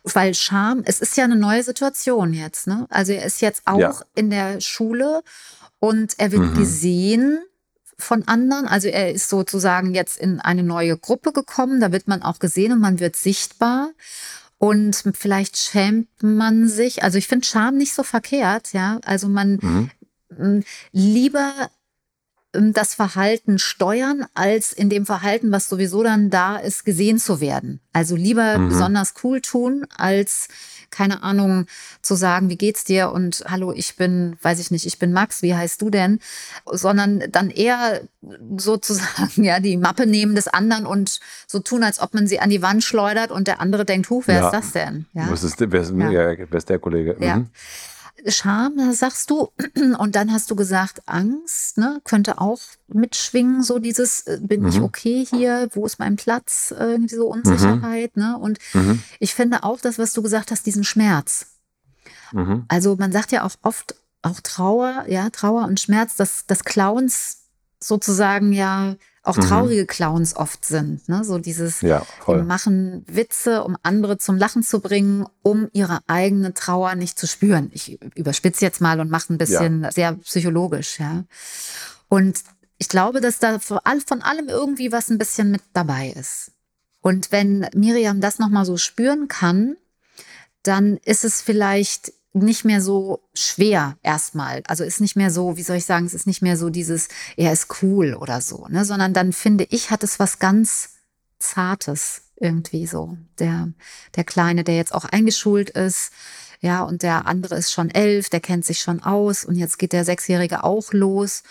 Weil 0.03 0.35
Scham, 0.35 0.83
es 0.85 0.99
ist 0.99 1.17
ja 1.17 1.23
eine 1.23 1.35
neue 1.35 1.63
Situation 1.63 2.31
jetzt, 2.33 2.67
ne? 2.67 2.85
Also 2.91 3.13
er 3.13 3.25
ist 3.25 3.41
jetzt 3.41 3.63
auch 3.65 3.79
Ja. 3.79 3.93
in 4.13 4.29
der 4.29 4.61
Schule 4.61 5.23
und 5.79 6.13
er 6.19 6.31
wird 6.31 6.43
Mhm. 6.43 6.53
gesehen 6.53 7.39
von 7.97 8.27
anderen. 8.27 8.67
Also 8.67 8.87
er 8.87 9.11
ist 9.11 9.29
sozusagen 9.29 9.95
jetzt 9.95 10.17
in 10.19 10.39
eine 10.41 10.61
neue 10.61 10.95
Gruppe 10.95 11.31
gekommen. 11.33 11.79
Da 11.79 11.91
wird 11.91 12.07
man 12.07 12.21
auch 12.21 12.37
gesehen 12.37 12.71
und 12.73 12.81
man 12.81 12.99
wird 12.99 13.15
sichtbar. 13.15 13.89
Und 14.67 15.03
vielleicht 15.13 15.57
schämt 15.57 16.07
man 16.21 16.67
sich. 16.67 17.03
Also 17.03 17.17
ich 17.17 17.27
finde 17.27 17.45
Scham 17.45 17.77
nicht 17.77 17.93
so 17.93 18.03
verkehrt, 18.03 18.73
ja. 18.73 18.99
Also 19.05 19.27
man 19.27 19.59
Mhm. 19.61 19.91
m, 20.37 20.63
lieber 20.91 21.53
ähm, 22.53 22.73
das 22.73 22.95
Verhalten 22.95 23.59
steuern, 23.59 24.25
als 24.33 24.73
in 24.73 24.89
dem 24.89 25.05
Verhalten, 25.05 25.51
was 25.51 25.67
sowieso 25.69 26.03
dann 26.03 26.29
da 26.29 26.57
ist, 26.57 26.83
gesehen 26.85 27.19
zu 27.19 27.39
werden. 27.41 27.79
Also 27.93 28.15
lieber 28.15 28.57
Mhm. 28.57 28.69
besonders 28.69 29.13
cool 29.23 29.41
tun, 29.41 29.85
als 29.97 30.47
keine 30.91 31.23
Ahnung 31.23 31.65
zu 32.01 32.15
sagen, 32.15 32.49
wie 32.49 32.57
geht's 32.57 32.83
dir 32.83 33.11
und 33.11 33.43
hallo, 33.47 33.71
ich 33.73 33.95
bin, 33.95 34.37
weiß 34.41 34.59
ich 34.59 34.71
nicht, 34.71 34.85
ich 34.85 34.99
bin 34.99 35.13
Max, 35.13 35.41
wie 35.41 35.55
heißt 35.55 35.81
du 35.81 35.89
denn? 35.89 36.19
Sondern 36.71 37.23
dann 37.31 37.49
eher 37.49 38.01
sozusagen 38.57 39.43
ja 39.43 39.59
die 39.59 39.77
Mappe 39.77 40.05
nehmen 40.05 40.35
des 40.35 40.47
anderen 40.47 40.85
und 40.85 41.19
so 41.47 41.59
tun, 41.59 41.83
als 41.83 41.99
ob 41.99 42.13
man 42.13 42.27
sie 42.27 42.39
an 42.39 42.49
die 42.49 42.61
Wand 42.61 42.83
schleudert 42.83 43.31
und 43.31 43.47
der 43.47 43.59
andere 43.59 43.85
denkt, 43.85 44.09
huch, 44.09 44.23
wer 44.27 44.35
Ja. 44.41 44.45
ist 44.47 44.53
das 44.53 44.71
denn? 44.71 45.05
Ja. 45.13 45.29
Was 45.29 45.43
ist, 45.43 45.59
wer, 45.59 45.81
ist, 45.81 45.91
Ja. 45.91 46.09
wer 46.11 46.53
ist 46.53 46.69
der 46.69 46.79
Kollege? 46.79 47.15
Ja. 47.19 47.43
Mhm. 48.25 48.31
Scham, 48.31 48.77
da 48.77 48.91
sagst 48.93 49.29
du, 49.29 49.51
und 49.99 50.15
dann 50.15 50.31
hast 50.31 50.49
du 50.51 50.55
gesagt, 50.55 51.01
Angst, 51.05 51.77
ne, 51.77 52.01
könnte 52.03 52.39
auch 52.41 52.59
mitschwingen, 52.87 53.63
so 53.63 53.79
dieses, 53.79 54.21
äh, 54.27 54.39
bin 54.41 54.67
ich 54.67 54.77
Mhm. 54.79 54.83
okay 54.83 55.25
hier, 55.29 55.67
wo 55.73 55.85
ist 55.85 55.99
mein 55.99 56.15
Platz, 56.15 56.71
äh, 56.77 56.91
irgendwie 56.93 57.15
so 57.15 57.27
Unsicherheit, 57.27 58.17
ne? 58.17 58.37
Und 58.37 58.57
Mhm. 58.73 59.01
ich 59.19 59.33
finde 59.33 59.63
auch 59.63 59.79
das, 59.79 59.99
was 59.99 60.13
du 60.13 60.21
gesagt 60.21 60.51
hast, 60.51 60.65
diesen 60.65 60.83
Schmerz. 60.83 61.47
Mhm. 62.33 62.65
Also 62.67 62.95
man 62.95 63.11
sagt 63.11 63.31
ja 63.31 63.43
auch 63.43 63.51
oft, 63.61 63.95
auch 64.21 64.39
Trauer, 64.41 65.05
ja, 65.07 65.29
Trauer 65.29 65.65
und 65.65 65.79
Schmerz, 65.79 66.15
dass, 66.15 66.47
dass 66.47 66.63
Clowns 66.63 67.43
sozusagen 67.79 68.51
ja 68.53 68.95
auch 69.25 69.37
Mhm. 69.37 69.41
traurige 69.41 69.85
Clowns 69.85 70.35
oft 70.35 70.63
sind, 70.65 71.09
ne? 71.09 71.23
So 71.23 71.39
dieses, 71.39 71.81
Ja, 71.81 72.05
die 72.27 72.43
machen 72.43 73.03
Witze, 73.07 73.63
um 73.63 73.75
andere 73.83 74.17
zum 74.17 74.37
Lachen 74.37 74.63
zu 74.63 74.79
bringen, 74.79 75.25
um 75.41 75.67
ihre 75.73 75.99
eigene 76.07 76.53
Trauer 76.53 76.95
nicht 76.95 77.17
zu 77.17 77.27
spüren. 77.27 77.69
Ich 77.73 77.99
überspitze 78.15 78.63
jetzt 78.63 78.81
mal 78.81 78.99
und 78.99 79.09
mache 79.09 79.33
ein 79.33 79.37
bisschen 79.37 79.87
sehr 79.91 80.13
psychologisch, 80.13 80.99
ja. 80.99 81.23
Und 82.07 82.43
ich 82.77 82.87
glaube, 82.87 83.19
dass 83.19 83.39
da 83.39 83.59
von 83.59 83.79
allem 84.21 84.47
irgendwie 84.47 84.91
was 84.91 85.09
ein 85.09 85.17
bisschen 85.17 85.49
mit 85.49 85.61
dabei 85.73 86.09
ist. 86.15 86.51
Und 87.01 87.31
wenn 87.31 87.67
Miriam 87.73 88.21
das 88.21 88.39
nochmal 88.39 88.65
so 88.65 88.77
spüren 88.77 89.27
kann, 89.27 89.75
dann 90.63 90.97
ist 90.97 91.23
es 91.23 91.41
vielleicht 91.41 92.13
nicht 92.43 92.65
mehr 92.65 92.81
so 92.81 93.23
schwer 93.33 93.97
erstmal. 94.03 94.61
Also 94.67 94.83
ist 94.83 95.01
nicht 95.01 95.15
mehr 95.15 95.31
so, 95.31 95.57
wie 95.57 95.63
soll 95.63 95.77
ich 95.77 95.85
sagen, 95.85 96.05
es 96.05 96.13
ist 96.13 96.27
nicht 96.27 96.41
mehr 96.41 96.57
so 96.57 96.69
dieses, 96.69 97.07
er 97.37 97.53
ist 97.53 97.81
cool 97.81 98.13
oder 98.13 98.41
so, 98.41 98.67
ne? 98.69 98.83
sondern 98.85 99.13
dann 99.13 99.31
finde 99.33 99.65
ich, 99.69 99.91
hat 99.91 100.03
es 100.03 100.19
was 100.19 100.39
ganz 100.39 100.89
Zartes 101.39 102.23
irgendwie 102.35 102.87
so. 102.87 103.17
Der, 103.39 103.69
der 104.15 104.23
Kleine, 104.23 104.63
der 104.63 104.75
jetzt 104.75 104.93
auch 104.93 105.05
eingeschult 105.05 105.69
ist, 105.69 106.11
ja, 106.61 106.83
und 106.83 107.03
der 107.03 107.27
andere 107.27 107.55
ist 107.55 107.71
schon 107.71 107.89
elf, 107.89 108.29
der 108.29 108.39
kennt 108.39 108.65
sich 108.65 108.79
schon 108.79 109.03
aus 109.03 109.45
und 109.45 109.55
jetzt 109.55 109.77
geht 109.77 109.93
der 109.93 110.05
Sechsjährige 110.05 110.63
auch 110.63 110.93
los 110.93 111.43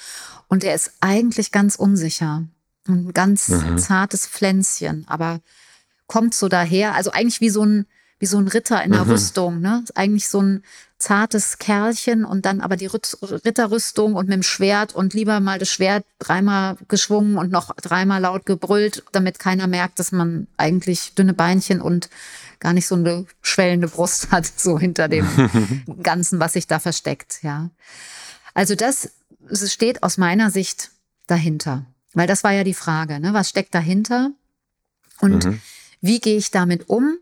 und 0.49 0.63
der 0.63 0.75
ist 0.75 0.93
eigentlich 1.01 1.53
ganz 1.53 1.77
unsicher. 1.77 2.45
Ein 2.87 3.13
ganz 3.15 3.49
mhm. 3.49 3.79
zartes 3.79 4.27
Pflänzchen, 4.27 5.05
aber 5.09 5.41
kommt 6.07 6.35
so 6.35 6.49
daher, 6.49 6.95
also 6.95 7.13
eigentlich 7.13 7.41
wie 7.41 7.51
so 7.51 7.65
ein, 7.65 7.87
wie 8.19 8.27
so 8.27 8.39
ein 8.39 8.49
Ritter 8.49 8.83
in 8.83 8.93
der 8.93 9.05
mhm. 9.05 9.11
Rüstung, 9.11 9.61
ne? 9.61 9.85
Eigentlich 9.95 10.29
so 10.29 10.41
ein 10.41 10.63
zartes 10.99 11.59
Kerlchen 11.59 12.25
und 12.25 12.47
dann 12.47 12.61
aber 12.61 12.77
die 12.77 12.87
Ritterrüstung 12.87 14.15
und 14.15 14.29
mit 14.29 14.35
dem 14.35 14.43
Schwert 14.43 14.95
und 14.95 15.13
lieber 15.13 15.41
mal 15.41 15.59
das 15.59 15.69
Schwert 15.69 16.05
dreimal 16.19 16.77
geschwungen 16.89 17.37
und 17.37 17.53
noch 17.53 17.75
dreimal 17.77 18.23
laut 18.23 18.47
gebrüllt, 18.47 19.03
damit 19.13 19.39
keiner 19.39 19.67
merkt, 19.67 19.99
dass 19.99 20.13
man 20.13 20.47
eigentlich 20.57 21.15
dünne 21.15 21.35
Beinchen 21.35 21.83
und 21.83 22.09
gar 22.61 22.73
nicht 22.73 22.87
so 22.87 22.95
eine 22.95 23.27
schwellende 23.43 23.89
Brust 23.89 24.29
hat, 24.31 24.47
so 24.47 24.79
hinter 24.79 25.09
dem 25.09 25.27
Ganzen, 26.03 26.41
was 26.41 26.55
sich 26.55 26.67
da 26.67 26.79
versteckt, 26.79 27.41
ja. 27.43 27.71
Also 28.55 28.75
das, 28.75 29.11
das 29.41 29.73
steht 29.73 30.03
aus 30.03 30.17
meiner 30.17 30.51
Sicht 30.51 30.91
dahinter. 31.27 31.85
Weil 32.15 32.29
das 32.29 32.45
war 32.45 32.53
ja 32.53 32.65
die 32.65 32.75
Frage, 32.75 33.19
ne? 33.19 33.35
was 33.35 33.49
steckt 33.49 33.75
dahinter? 33.75 34.31
Und 35.21 35.45
mhm. 35.45 35.61
wie 36.01 36.21
gehe 36.21 36.37
ich 36.37 36.51
damit 36.51 36.89
um? 36.89 37.19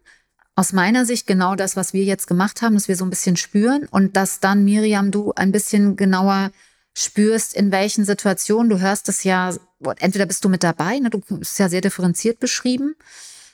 Aus 0.54 0.73
meiner 0.73 1.06
Sicht 1.06 1.26
genau 1.26 1.54
das, 1.54 1.76
was 1.76 1.92
wir 1.92 2.04
jetzt 2.04 2.26
gemacht 2.26 2.61
haben, 2.61 2.75
dass 2.75 2.88
wir 2.88 2.97
so 2.97 3.04
ein 3.04 3.11
bisschen 3.11 3.37
spüren 3.37 3.87
und 3.90 4.16
dass 4.16 4.40
dann, 4.40 4.64
Miriam, 4.64 5.11
du 5.11 5.32
ein 5.35 5.50
bisschen 5.50 5.97
genauer 5.97 6.50
spürst, 6.94 7.54
in 7.54 7.73
welchen 7.73 8.04
Situationen, 8.04 8.68
du 8.68 8.78
hörst 8.78 9.09
es 9.09 9.25
ja, 9.25 9.54
entweder 9.99 10.26
bist 10.26 10.44
du 10.44 10.50
mit 10.50 10.62
dabei, 10.62 10.99
ne, 10.99 11.09
du 11.09 11.21
bist 11.21 11.59
ja 11.59 11.71
sehr 11.71 11.80
differenziert 11.80 12.38
beschrieben, 12.38 12.97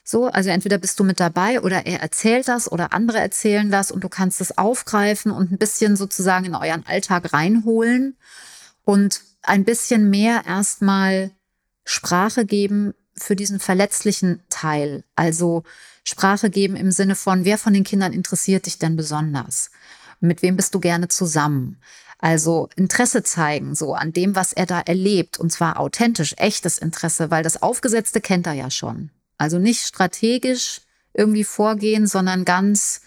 so, 0.03 0.27
also 0.27 0.49
entweder 0.49 0.79
bist 0.79 0.99
du 0.99 1.05
mit 1.05 1.21
dabei 1.21 1.61
oder 1.61 1.85
er 1.85 2.01
erzählt 2.01 2.49
das 2.49 2.73
oder 2.73 2.95
andere 2.95 3.19
erzählen 3.19 3.71
das 3.71 3.91
und 3.91 4.03
du 4.03 4.09
kannst 4.09 4.41
es 4.41 4.57
aufgreifen 4.57 5.31
und 5.31 5.53
ein 5.53 5.59
bisschen 5.59 5.97
sozusagen 5.97 6.47
in 6.47 6.55
euren 6.55 6.87
Alltag 6.87 7.35
reinholen 7.35 8.17
und 8.85 9.21
ein 9.43 9.65
bisschen 9.65 10.09
mehr 10.09 10.45
erstmal 10.47 11.31
Sprache 11.85 12.47
geben 12.47 12.95
für 13.15 13.37
diesen 13.37 13.61
verletzlichen 13.61 14.41
Teil. 14.49 15.05
Also 15.15 15.63
Sprache 16.09 16.51
geben 16.51 16.75
im 16.77 16.91
Sinne 16.91 17.15
von, 17.15 17.45
wer 17.45 17.59
von 17.59 17.73
den 17.73 17.85
Kindern 17.85 18.13
interessiert 18.13 18.67
dich 18.67 18.79
denn 18.79 18.97
besonders? 18.97 19.71
Mit 20.21 20.43
wem 20.43 20.57
bist 20.57 20.75
du 20.75 20.81
gerne 20.81 21.09
zusammen? 21.09 21.79
Also 22.19 22.69
Interesse 22.75 23.23
zeigen, 23.23 23.75
so 23.75 23.95
an 23.95 24.13
dem, 24.13 24.35
was 24.35 24.53
er 24.53 24.67
da 24.67 24.81
erlebt. 24.81 25.39
Und 25.39 25.53
zwar 25.53 25.79
authentisch, 25.79 26.35
echtes 26.39 26.79
Interesse, 26.79 27.31
weil 27.31 27.43
das 27.43 27.63
Aufgesetzte 27.63 28.21
kennt 28.21 28.47
er 28.47 28.55
ja 28.55 28.71
schon. 28.71 29.11
Also 29.37 29.59
nicht 29.59 29.85
strategisch 29.85 30.81
irgendwie 31.13 31.45
vorgehen, 31.45 32.07
sondern 32.07 32.45
ganz 32.45 33.03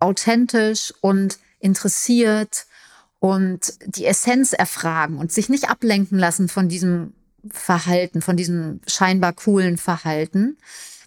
authentisch 0.00 0.92
und 1.00 1.38
interessiert 1.60 2.66
und 3.20 3.74
die 3.86 4.06
Essenz 4.06 4.52
erfragen 4.52 5.18
und 5.18 5.30
sich 5.30 5.48
nicht 5.48 5.70
ablenken 5.70 6.18
lassen 6.18 6.48
von 6.48 6.68
diesem 6.68 7.12
Verhalten, 7.50 8.22
von 8.22 8.36
diesem 8.36 8.80
scheinbar 8.86 9.32
coolen 9.32 9.76
Verhalten, 9.76 10.56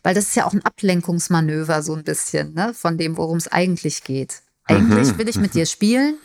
weil 0.08 0.14
das 0.14 0.30
ist 0.30 0.36
ja 0.38 0.46
auch 0.46 0.54
ein 0.54 0.64
Ablenkungsmanöver 0.64 1.84
so 1.84 1.94
ein 1.94 2.06
bisschen, 2.06 2.54
ne, 2.54 2.74
von 2.74 2.98
dem, 2.98 3.18
worum 3.18 3.40
es 3.40 3.50
eigentlich 3.50 4.06
geht. 4.06 4.42
Eigentlich 4.64 5.12
mhm. 5.12 5.18
will 5.18 5.28
ich 5.28 5.36
mit 5.36 5.54
dir 5.54 5.66
spielen. 5.66 6.16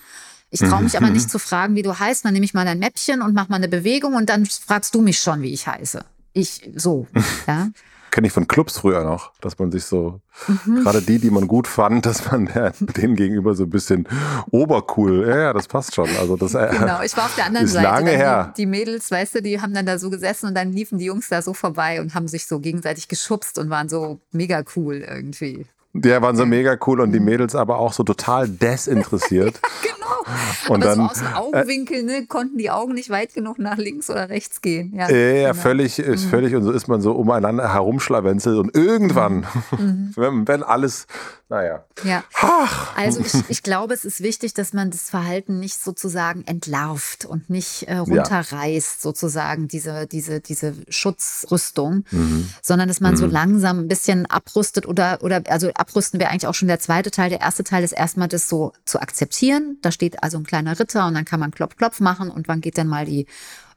Ich 0.50 0.60
traue 0.60 0.84
mich 0.84 0.96
aber 0.96 1.10
nicht 1.10 1.28
zu 1.28 1.40
fragen, 1.40 1.74
wie 1.74 1.82
du 1.82 1.98
heißt. 1.98 2.24
Dann 2.24 2.32
nehme 2.32 2.44
ich 2.44 2.54
mal 2.54 2.64
dein 2.64 2.78
Mäppchen 2.78 3.22
und 3.22 3.34
mach 3.34 3.48
mal 3.48 3.56
eine 3.56 3.66
Bewegung 3.66 4.14
und 4.14 4.28
dann 4.28 4.46
fragst 4.46 4.94
du 4.94 5.02
mich 5.02 5.18
schon, 5.18 5.42
wie 5.42 5.52
ich 5.52 5.66
heiße. 5.66 6.04
Ich 6.32 6.70
so, 6.76 7.08
ja 7.48 7.70
kenne 8.12 8.26
ich 8.26 8.32
von 8.32 8.46
Clubs 8.46 8.78
früher 8.78 9.02
noch, 9.02 9.32
dass 9.40 9.58
man 9.58 9.72
sich 9.72 9.84
so, 9.84 10.20
mhm. 10.46 10.82
gerade 10.82 11.00
die, 11.00 11.18
die 11.18 11.30
man 11.30 11.48
gut 11.48 11.66
fand, 11.66 12.06
dass 12.06 12.30
man 12.30 12.46
denen 12.78 13.16
gegenüber 13.16 13.54
so 13.54 13.64
ein 13.64 13.70
bisschen 13.70 14.06
obercool, 14.50 15.26
ja, 15.26 15.38
ja, 15.38 15.52
das 15.52 15.66
passt 15.66 15.94
schon. 15.94 16.08
Also 16.20 16.36
das 16.36 16.54
äh, 16.54 16.68
Genau, 16.70 17.02
ich 17.02 17.16
war 17.16 17.24
auf 17.24 17.34
der 17.34 17.46
anderen 17.46 17.66
ist 17.66 17.72
Seite. 17.72 17.88
Lange 17.88 18.10
her. 18.10 18.52
Die, 18.56 18.62
die, 18.62 18.66
Mädels, 18.66 19.10
weißt 19.10 19.36
du, 19.36 19.42
die 19.42 19.60
haben 19.60 19.74
dann 19.74 19.86
da 19.86 19.98
so 19.98 20.10
gesessen 20.10 20.46
und 20.46 20.54
dann 20.54 20.72
liefen 20.72 20.98
die 20.98 21.06
Jungs 21.06 21.30
da 21.30 21.40
so 21.40 21.54
vorbei 21.54 22.00
und 22.00 22.14
haben 22.14 22.28
sich 22.28 22.46
so 22.46 22.60
gegenseitig 22.60 23.08
geschubst 23.08 23.58
und 23.58 23.70
waren 23.70 23.88
so 23.88 24.20
mega 24.30 24.62
cool 24.76 24.96
irgendwie. 24.96 25.66
Die 25.94 26.08
waren 26.08 26.36
so 26.36 26.46
mega 26.46 26.78
cool 26.86 27.00
und 27.00 27.12
die 27.12 27.20
mhm. 27.20 27.26
Mädels 27.26 27.54
aber 27.54 27.78
auch 27.78 27.92
so 27.92 28.02
total 28.02 28.48
desinteressiert. 28.48 29.60
genau. 29.82 30.72
Und 30.74 30.84
aber 30.84 30.96
dann, 30.96 30.96
so 30.96 31.02
aus 31.02 31.18
dem 31.18 31.34
Augenwinkel 31.34 32.02
ne, 32.04 32.26
konnten 32.26 32.56
die 32.56 32.70
Augen 32.70 32.94
nicht 32.94 33.10
weit 33.10 33.34
genug 33.34 33.58
nach 33.58 33.76
links 33.76 34.08
oder 34.08 34.30
rechts 34.30 34.62
gehen. 34.62 34.94
Ja, 34.94 35.10
ja 35.10 35.50
genau. 35.50 35.62
völlig, 35.62 35.98
ist 35.98 36.24
mhm. 36.26 36.28
völlig. 36.30 36.54
Und 36.54 36.62
so 36.62 36.70
ist 36.70 36.88
man 36.88 37.02
so 37.02 37.12
umeinander 37.12 37.72
herumschlawenzelt 37.72 38.58
und 38.58 38.74
irgendwann, 38.74 39.46
mhm. 39.76 40.12
wenn, 40.16 40.48
wenn, 40.48 40.62
alles, 40.62 41.06
naja. 41.52 41.84
Ja. 42.02 42.24
Ach. 42.40 42.96
Also 42.96 43.20
ich, 43.20 43.34
ich 43.50 43.62
glaube, 43.62 43.92
es 43.92 44.06
ist 44.06 44.22
wichtig, 44.22 44.54
dass 44.54 44.72
man 44.72 44.90
das 44.90 45.10
Verhalten 45.10 45.60
nicht 45.60 45.78
sozusagen 45.78 46.44
entlarvt 46.46 47.26
und 47.26 47.50
nicht 47.50 47.82
äh, 47.88 47.98
runterreißt, 47.98 48.94
ja. 48.94 49.00
sozusagen 49.00 49.68
diese, 49.68 50.06
diese, 50.06 50.40
diese 50.40 50.74
Schutzrüstung, 50.88 52.06
mhm. 52.10 52.48
sondern 52.62 52.88
dass 52.88 53.00
man 53.00 53.18
so 53.18 53.26
mhm. 53.26 53.32
langsam 53.32 53.80
ein 53.80 53.88
bisschen 53.88 54.24
abrüstet 54.24 54.86
oder, 54.86 55.18
oder 55.22 55.42
also 55.48 55.70
abrüsten 55.74 56.18
wäre 56.18 56.30
eigentlich 56.30 56.46
auch 56.46 56.54
schon 56.54 56.68
der 56.68 56.80
zweite 56.80 57.10
Teil. 57.10 57.28
Der 57.28 57.42
erste 57.42 57.64
Teil 57.64 57.84
ist 57.84 57.92
erstmal 57.92 58.28
das 58.28 58.48
so 58.48 58.72
zu 58.86 58.98
akzeptieren. 59.02 59.76
Da 59.82 59.92
steht 59.92 60.22
also 60.22 60.38
ein 60.38 60.44
kleiner 60.44 60.80
Ritter 60.80 61.06
und 61.06 61.12
dann 61.12 61.26
kann 61.26 61.38
man 61.38 61.50
Klopf, 61.50 61.76
Klopf 61.76 62.00
machen 62.00 62.30
und 62.30 62.48
wann 62.48 62.62
geht 62.62 62.78
denn 62.78 62.88
mal 62.88 63.04
die 63.04 63.26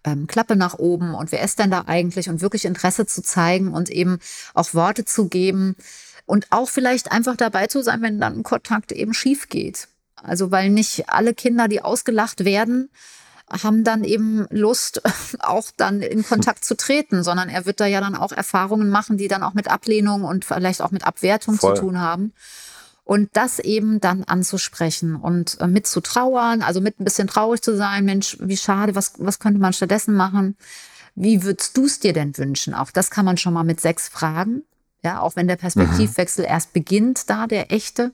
ähm, 0.05 0.27
Klappe 0.27 0.55
nach 0.55 0.75
oben 0.75 1.13
und 1.13 1.33
wer 1.33 1.43
ist 1.43 1.59
denn 1.59 1.71
da 1.71 1.83
eigentlich 1.87 2.29
und 2.29 2.39
wirklich 2.39 2.63
Interesse 2.63 3.05
zu 3.05 3.21
zeigen 3.21 3.73
und 3.73 3.89
eben 3.89 4.19
auch 4.53 4.73
Worte 4.73 5.03
zu 5.03 5.27
geben 5.27 5.75
und 6.25 6.47
auch 6.49 6.69
vielleicht 6.69 7.11
einfach 7.11 7.35
dabei 7.35 7.67
zu 7.67 7.81
sein, 7.81 8.01
wenn 8.01 8.19
dann 8.19 8.39
ein 8.39 8.43
Kontakt 8.43 8.91
eben 8.91 9.13
schief 9.13 9.49
geht. 9.49 9.87
Also 10.15 10.51
weil 10.51 10.69
nicht 10.69 11.09
alle 11.09 11.33
Kinder, 11.33 11.67
die 11.67 11.81
ausgelacht 11.81 12.45
werden, 12.45 12.89
haben 13.49 13.83
dann 13.83 14.03
eben 14.03 14.47
Lust, 14.49 15.01
auch 15.39 15.65
dann 15.77 16.01
in 16.01 16.25
Kontakt 16.25 16.65
zu 16.65 16.75
treten, 16.75 17.23
sondern 17.23 17.49
er 17.49 17.65
wird 17.65 17.79
da 17.79 17.85
ja 17.85 18.01
dann 18.01 18.15
auch 18.15 18.31
Erfahrungen 18.31 18.89
machen, 18.89 19.17
die 19.17 19.27
dann 19.27 19.43
auch 19.43 19.53
mit 19.53 19.69
Ablehnung 19.69 20.23
und 20.23 20.45
vielleicht 20.45 20.81
auch 20.81 20.91
mit 20.91 21.05
Abwertung 21.05 21.55
Voll. 21.55 21.75
zu 21.75 21.81
tun 21.81 21.99
haben. 21.99 22.33
Und 23.03 23.29
das 23.33 23.59
eben 23.59 24.01
dann 24.01 24.23
anzusprechen 24.23 25.15
und 25.15 25.61
äh, 25.61 25.67
mit 25.67 25.85
zu 25.85 26.01
trauern, 26.01 26.63
also 26.63 26.81
mit 26.81 26.99
ein 26.99 27.03
bisschen 27.03 27.27
traurig 27.27 27.61
zu 27.61 27.77
sein, 27.77 28.03
Mensch, 28.03 28.37
wie 28.39 28.57
schade, 28.57 28.95
was, 28.95 29.13
was 29.19 29.37
könnte 29.37 29.59
man 29.59 29.73
stattdessen 29.73 30.15
machen? 30.15 30.57
Wie 31.13 31.43
würdest 31.43 31.77
du 31.77 31.85
es 31.85 31.99
dir 31.99 32.13
denn 32.13 32.35
wünschen? 32.35 32.73
Auch 32.73 32.89
das 32.89 33.11
kann 33.11 33.23
man 33.23 33.37
schon 33.37 33.53
mal 33.53 33.63
mit 33.63 33.79
sechs 33.79 34.07
fragen. 34.07 34.63
Ja, 35.05 35.21
auch 35.21 35.37
wenn 35.37 35.47
der 35.47 35.55
Perspektivwechsel 35.55 36.45
mhm. 36.45 36.51
erst 36.51 36.73
beginnt, 36.73 37.29
da 37.29 37.47
der 37.47 37.71
echte 37.71 38.11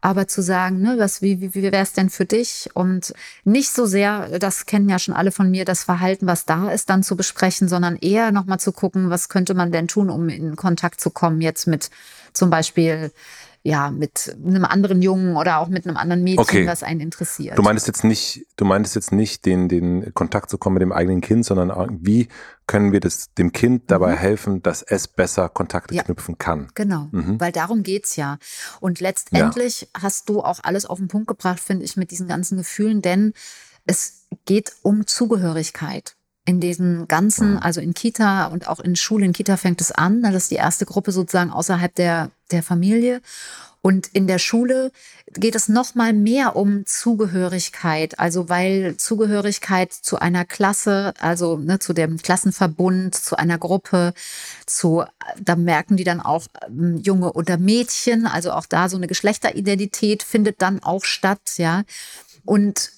aber 0.00 0.28
zu 0.28 0.42
sagen, 0.42 0.80
ne, 0.80 0.94
was, 0.98 1.22
wie, 1.22 1.40
wie, 1.40 1.54
wie 1.54 1.62
wäre 1.62 1.82
es 1.82 1.92
denn 1.92 2.08
für 2.08 2.24
dich? 2.24 2.70
Und 2.74 3.12
nicht 3.44 3.70
so 3.70 3.84
sehr, 3.84 4.38
das 4.38 4.66
kennen 4.66 4.88
ja 4.88 4.98
schon 4.98 5.14
alle 5.14 5.32
von 5.32 5.50
mir, 5.50 5.64
das 5.64 5.82
Verhalten, 5.82 6.26
was 6.26 6.44
da 6.44 6.70
ist, 6.70 6.88
dann 6.88 7.02
zu 7.02 7.16
besprechen, 7.16 7.68
sondern 7.68 7.96
eher 7.96 8.30
nochmal 8.30 8.60
zu 8.60 8.70
gucken, 8.70 9.10
was 9.10 9.28
könnte 9.28 9.54
man 9.54 9.72
denn 9.72 9.88
tun, 9.88 10.08
um 10.08 10.28
in 10.28 10.54
Kontakt 10.54 11.00
zu 11.00 11.10
kommen, 11.10 11.40
jetzt 11.40 11.66
mit 11.66 11.90
zum 12.32 12.50
Beispiel 12.50 13.10
ja, 13.68 13.90
mit 13.90 14.34
einem 14.42 14.64
anderen 14.64 15.02
Jungen 15.02 15.36
oder 15.36 15.58
auch 15.58 15.68
mit 15.68 15.86
einem 15.86 15.98
anderen 15.98 16.24
Mädchen, 16.24 16.40
okay. 16.40 16.66
was 16.66 16.82
einen 16.82 17.00
interessiert. 17.00 17.58
Du 17.58 17.62
meinst 17.62 17.86
jetzt 17.86 18.02
nicht, 18.02 18.46
du 18.56 18.64
meinst 18.64 18.94
jetzt 18.94 19.12
nicht, 19.12 19.44
den, 19.44 19.68
den 19.68 20.14
Kontakt 20.14 20.48
zu 20.48 20.56
kommen 20.56 20.74
mit 20.74 20.80
dem 20.80 20.92
eigenen 20.92 21.20
Kind, 21.20 21.44
sondern 21.44 21.98
wie 22.00 22.28
können 22.66 22.92
wir 22.92 23.00
das, 23.00 23.34
dem 23.34 23.52
Kind 23.52 23.90
dabei 23.90 24.12
mhm. 24.12 24.18
helfen, 24.18 24.62
dass 24.62 24.80
es 24.80 25.06
besser 25.06 25.50
Kontakte 25.50 25.94
ja. 25.94 26.02
knüpfen 26.02 26.38
kann? 26.38 26.68
Genau, 26.74 27.08
mhm. 27.10 27.38
weil 27.38 27.52
darum 27.52 27.82
geht's 27.82 28.16
ja. 28.16 28.38
Und 28.80 29.00
letztendlich 29.00 29.82
ja. 29.82 30.02
hast 30.02 30.30
du 30.30 30.40
auch 30.40 30.60
alles 30.62 30.86
auf 30.86 30.96
den 30.96 31.08
Punkt 31.08 31.28
gebracht, 31.28 31.60
finde 31.60 31.84
ich, 31.84 31.98
mit 31.98 32.10
diesen 32.10 32.26
ganzen 32.26 32.56
Gefühlen, 32.56 33.02
denn 33.02 33.34
es 33.84 34.26
geht 34.46 34.72
um 34.80 35.06
Zugehörigkeit 35.06 36.16
in 36.48 36.60
diesen 36.60 37.06
ganzen, 37.08 37.52
mhm. 37.52 37.58
also 37.58 37.82
in 37.82 37.92
Kita 37.92 38.46
und 38.46 38.68
auch 38.68 38.80
in 38.80 38.96
Schule, 38.96 39.26
in 39.26 39.34
Kita 39.34 39.58
fängt 39.58 39.82
es 39.82 39.92
an, 39.92 40.22
das 40.22 40.34
ist 40.34 40.50
die 40.50 40.54
erste 40.54 40.86
Gruppe 40.86 41.12
sozusagen 41.12 41.50
außerhalb 41.50 41.94
der, 41.94 42.30
der 42.50 42.62
Familie. 42.62 43.20
Und 43.82 44.08
in 44.08 44.26
der 44.26 44.38
Schule 44.38 44.90
geht 45.34 45.54
es 45.54 45.68
noch 45.68 45.94
mal 45.94 46.14
mehr 46.14 46.56
um 46.56 46.86
Zugehörigkeit, 46.86 48.18
also 48.18 48.48
weil 48.48 48.96
Zugehörigkeit 48.96 49.92
zu 49.92 50.18
einer 50.18 50.46
Klasse, 50.46 51.12
also 51.20 51.58
ne, 51.58 51.78
zu 51.78 51.92
dem 51.92 52.16
Klassenverbund, 52.16 53.14
zu 53.14 53.36
einer 53.36 53.58
Gruppe, 53.58 54.14
zu 54.64 55.04
da 55.38 55.54
merken 55.54 55.98
die 55.98 56.04
dann 56.04 56.20
auch 56.20 56.46
ähm, 56.66 56.96
Junge 56.96 57.34
oder 57.34 57.58
Mädchen, 57.58 58.26
also 58.26 58.52
auch 58.52 58.66
da 58.66 58.88
so 58.88 58.96
eine 58.96 59.06
Geschlechteridentität 59.06 60.22
findet 60.22 60.62
dann 60.62 60.82
auch 60.82 61.04
statt, 61.04 61.58
ja. 61.58 61.84
Und 62.44 62.92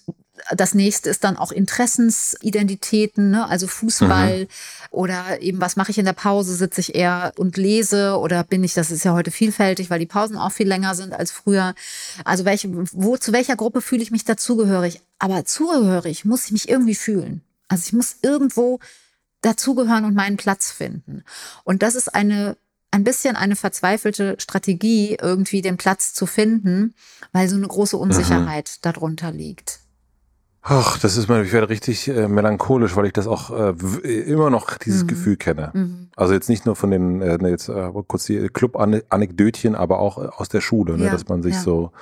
das 0.54 0.74
nächste 0.74 1.10
ist 1.10 1.24
dann 1.24 1.36
auch 1.36 1.52
Interessensidentitäten, 1.52 3.30
ne? 3.30 3.48
also 3.48 3.66
Fußball 3.66 4.40
mhm. 4.40 4.46
oder 4.90 5.40
eben, 5.40 5.60
was 5.60 5.76
mache 5.76 5.90
ich 5.90 5.98
in 5.98 6.04
der 6.04 6.12
Pause? 6.12 6.54
Sitze 6.54 6.80
ich 6.80 6.94
eher 6.94 7.32
und 7.36 7.56
lese 7.56 8.18
oder 8.18 8.44
bin 8.44 8.64
ich, 8.64 8.74
das 8.74 8.90
ist 8.90 9.04
ja 9.04 9.12
heute 9.12 9.30
vielfältig, 9.30 9.90
weil 9.90 9.98
die 9.98 10.06
Pausen 10.06 10.36
auch 10.36 10.52
viel 10.52 10.68
länger 10.68 10.94
sind 10.94 11.12
als 11.12 11.30
früher. 11.30 11.74
Also 12.24 12.44
welche, 12.44 12.68
wo, 12.92 13.16
zu 13.16 13.32
welcher 13.32 13.56
Gruppe 13.56 13.80
fühle 13.80 14.02
ich 14.02 14.10
mich 14.10 14.24
dazugehörig? 14.24 15.00
Aber 15.18 15.44
zugehörig 15.44 16.24
muss 16.24 16.46
ich 16.46 16.52
mich 16.52 16.68
irgendwie 16.68 16.94
fühlen. 16.94 17.42
Also 17.68 17.84
ich 17.86 17.92
muss 17.92 18.16
irgendwo 18.22 18.80
dazugehören 19.42 20.04
und 20.04 20.14
meinen 20.14 20.36
Platz 20.36 20.70
finden. 20.70 21.24
Und 21.64 21.82
das 21.82 21.94
ist 21.94 22.14
eine 22.14 22.56
ein 22.90 23.04
bisschen 23.04 23.36
eine 23.36 23.56
verzweifelte 23.56 24.36
Strategie, 24.38 25.16
irgendwie 25.20 25.62
den 25.62 25.76
Platz 25.76 26.12
zu 26.12 26.26
finden, 26.26 26.94
weil 27.32 27.48
so 27.48 27.56
eine 27.56 27.68
große 27.68 27.96
Unsicherheit 27.96 28.68
mhm. 28.68 28.82
darunter 28.82 29.30
liegt. 29.30 29.80
Ach, 30.62 30.98
das 30.98 31.16
ist 31.16 31.28
mal, 31.28 31.42
ich 31.44 31.52
werde 31.52 31.70
richtig 31.70 32.08
äh, 32.08 32.28
melancholisch, 32.28 32.94
weil 32.94 33.06
ich 33.06 33.14
das 33.14 33.26
auch 33.26 33.50
äh, 33.50 33.70
immer 34.08 34.50
noch 34.50 34.76
dieses 34.76 35.04
mhm. 35.04 35.08
Gefühl 35.08 35.36
kenne. 35.36 35.70
Mhm. 35.72 36.08
Also 36.16 36.34
jetzt 36.34 36.50
nicht 36.50 36.66
nur 36.66 36.76
von 36.76 36.90
den, 36.90 37.22
äh, 37.22 37.38
jetzt 37.48 37.70
äh, 37.70 37.90
kurz 38.06 38.24
die 38.26 38.48
Club-Anekdötchen, 38.48 39.74
aber 39.74 40.00
auch 40.00 40.18
äh, 40.18 40.26
aus 40.26 40.50
der 40.50 40.60
Schule, 40.60 40.98
ne, 40.98 41.06
ja, 41.06 41.10
dass 41.10 41.28
man 41.28 41.42
sich 41.42 41.54
ja. 41.54 41.60
so, 41.60 41.92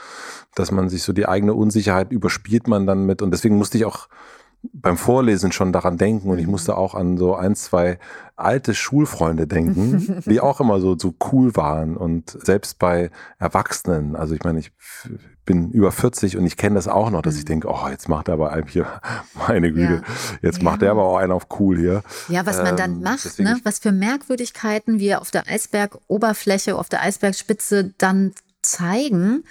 dass 0.57 0.73
man 0.73 0.89
sich 0.89 1.05
so 1.05 1.13
die 1.13 1.29
eigene 1.29 1.55
Unsicherheit 1.55 2.11
überspielt 2.11 2.67
man 2.67 2.85
dann 2.87 3.07
mit 3.07 3.23
und 3.23 3.31
deswegen 3.31 3.57
musste 3.57 3.79
ich 3.79 3.85
auch 3.85 4.09
beim 4.63 4.97
Vorlesen 4.97 5.53
schon 5.53 5.73
daran 5.73 5.99
denken 5.99 6.31
und 6.31 6.39
ich 6.39 6.47
musste 6.47 6.77
auch 6.77 6.95
an 6.95 7.17
so 7.17 7.35
ein, 7.35 7.55
zwei 7.55 7.99
alte 8.37 8.75
Schulfreunde 8.75 9.47
denken, 9.47 10.23
die 10.27 10.41
auch 10.43 10.61
immer 10.61 10.81
so, 10.81 10.97
so 10.99 11.15
cool 11.33 11.55
waren 11.57 11.97
und 11.97 12.31
selbst 12.31 12.79
bei 12.79 13.11
Erwachsenen, 13.39 14.17
also 14.17 14.35
ich 14.35 14.43
meine, 14.43 14.59
ich 14.59 14.73
bin 15.45 15.71
über 15.71 15.93
40 15.93 16.37
und 16.37 16.45
ich 16.45 16.59
kenne 16.59 16.75
das 16.75 16.89
auch 16.89 17.11
noch, 17.11 17.23
dass 17.23 17.37
ich 17.37 17.45
mhm. 17.45 17.49
denke, 17.49 17.69
oh, 17.69 17.89
jetzt 17.89 18.09
macht 18.09 18.29
er 18.29 18.35
aber 18.35 18.53
einem 18.53 18.67
hier, 18.67 18.87
meine 19.49 19.73
Güte, 19.73 20.03
ja. 20.07 20.39
jetzt 20.43 20.63
macht 20.63 20.83
er 20.83 20.91
aber 20.91 21.05
auch 21.05 21.17
einen 21.17 21.33
auf 21.33 21.47
cool 21.59 21.79
hier. 21.79 22.03
Ja, 22.29 22.45
was 22.45 22.59
man 22.59 22.77
dann 22.77 22.97
ähm, 22.97 23.03
macht, 23.03 23.39
ne? 23.39 23.59
was 23.63 23.79
für 23.79 23.93
Merkwürdigkeiten 23.93 24.99
wir 24.99 25.23
auf 25.23 25.31
der 25.31 25.49
Eisbergoberfläche, 25.49 26.77
auf 26.77 26.89
der 26.89 27.03
Eisbergspitze 27.03 27.95
dann 27.97 28.33
zeigen, 28.61 29.45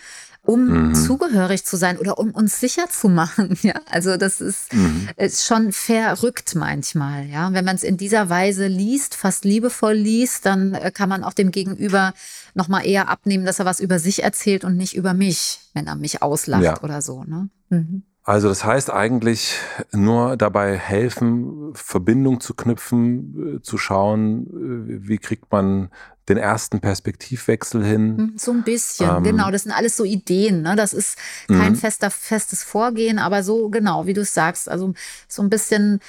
um 0.47 0.87
mhm. 0.89 0.95
zugehörig 0.95 1.65
zu 1.65 1.75
sein 1.75 1.97
oder 1.97 2.17
um 2.17 2.31
uns 2.31 2.59
sicher 2.59 2.89
zu 2.89 3.09
machen. 3.17 3.57
Ja, 3.61 3.75
also 3.91 4.17
das 4.17 4.41
ist, 4.41 4.73
mhm. 4.73 5.09
ist 5.17 5.45
schon 5.45 5.71
verrückt 5.71 6.55
manchmal. 6.55 7.25
Ja, 7.25 7.53
wenn 7.53 7.65
man 7.65 7.75
es 7.75 7.83
in 7.83 7.97
dieser 7.97 8.29
Weise 8.29 8.67
liest, 8.67 9.15
fast 9.15 9.45
liebevoll 9.45 9.93
liest, 9.93 10.45
dann 10.45 10.73
äh, 10.73 10.91
kann 10.91 11.09
man 11.09 11.23
auch 11.23 11.33
dem 11.33 11.51
Gegenüber 11.51 12.13
noch 12.53 12.69
mal 12.69 12.85
eher 12.85 13.09
abnehmen, 13.09 13.45
dass 13.45 13.59
er 13.59 13.65
was 13.65 13.79
über 13.79 13.99
sich 13.99 14.23
erzählt 14.23 14.63
und 14.63 14.77
nicht 14.77 14.95
über 14.95 15.13
mich, 15.13 15.59
wenn 15.73 15.87
er 15.87 15.95
mich 15.95 16.21
auslacht 16.21 16.63
ja. 16.63 16.81
oder 16.81 17.01
so. 17.01 17.23
Ne? 17.25 17.49
Mhm. 17.69 18.03
Also 18.23 18.49
das 18.49 18.65
heißt 18.65 18.91
eigentlich 18.91 19.55
nur 19.91 20.35
dabei 20.37 20.77
helfen, 20.77 21.71
Verbindung 21.73 22.39
zu 22.39 22.53
knüpfen, 22.53 23.57
äh, 23.57 23.61
zu 23.61 23.77
schauen, 23.77 24.47
äh, 24.47 25.07
wie 25.07 25.17
kriegt 25.17 25.51
man 25.51 25.89
den 26.29 26.38
ersten 26.38 26.79
Perspektivwechsel 26.81 27.84
hin. 27.84 28.17
Hm, 28.17 28.34
so 28.38 28.51
ein 28.51 28.63
bisschen, 28.63 29.10
ähm, 29.10 29.24
genau. 29.24 29.51
Das 29.51 29.63
sind 29.63 29.72
alles 29.72 29.96
so 29.96 30.03
Ideen. 30.03 30.62
Ne? 30.62 30.75
Das 30.75 30.93
ist 30.93 31.17
kein 31.48 31.74
mhm. 31.74 31.77
fester, 31.77 32.12
festes 32.12 32.63
Vorgehen, 32.63 33.19
aber 33.19 33.43
so 33.43 33.69
genau, 33.69 34.05
wie 34.07 34.13
du 34.13 34.22
es 34.22 34.34
sagst. 34.34 34.69
Also 34.69 34.93
so 35.27 35.41
ein 35.41 35.50
bisschen 35.50 36.00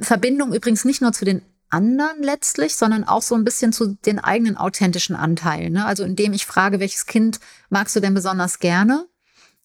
Verbindung 0.00 0.52
übrigens 0.52 0.84
nicht 0.84 1.00
nur 1.00 1.12
zu 1.12 1.24
den 1.24 1.42
anderen 1.70 2.22
letztlich, 2.22 2.74
sondern 2.74 3.04
auch 3.04 3.22
so 3.22 3.36
ein 3.36 3.44
bisschen 3.44 3.72
zu 3.72 3.96
den 4.04 4.18
eigenen 4.18 4.56
authentischen 4.56 5.14
Anteilen. 5.14 5.74
Ne? 5.74 5.86
Also 5.86 6.04
indem 6.04 6.32
ich 6.32 6.46
frage, 6.46 6.80
welches 6.80 7.06
Kind 7.06 7.38
magst 7.68 7.94
du 7.94 8.00
denn 8.00 8.14
besonders 8.14 8.58
gerne? 8.58 9.06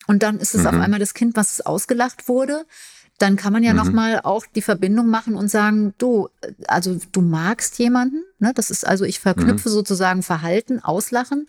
Und 0.07 0.21
dann 0.21 0.39
ist 0.39 0.53
es 0.53 0.61
mhm. 0.61 0.67
auf 0.67 0.75
einmal 0.75 0.99
das 0.99 1.15
Kind, 1.15 1.35
was 1.35 1.61
ausgelacht 1.61 2.27
wurde. 2.27 2.65
Dann 3.17 3.37
kann 3.37 3.53
man 3.53 3.63
ja 3.63 3.71
mhm. 3.71 3.77
nochmal 3.77 4.21
auch 4.23 4.45
die 4.45 4.61
Verbindung 4.61 5.07
machen 5.07 5.35
und 5.35 5.47
sagen, 5.49 5.93
du, 5.97 6.29
also 6.67 6.99
du 7.11 7.21
magst 7.21 7.79
jemanden, 7.79 8.23
ne? 8.39 8.51
Das 8.53 8.69
ist 8.69 8.85
also, 8.85 9.05
ich 9.05 9.19
verknüpfe 9.19 9.69
mhm. 9.69 9.73
sozusagen 9.73 10.23
Verhalten, 10.23 10.83
Auslachen 10.83 11.47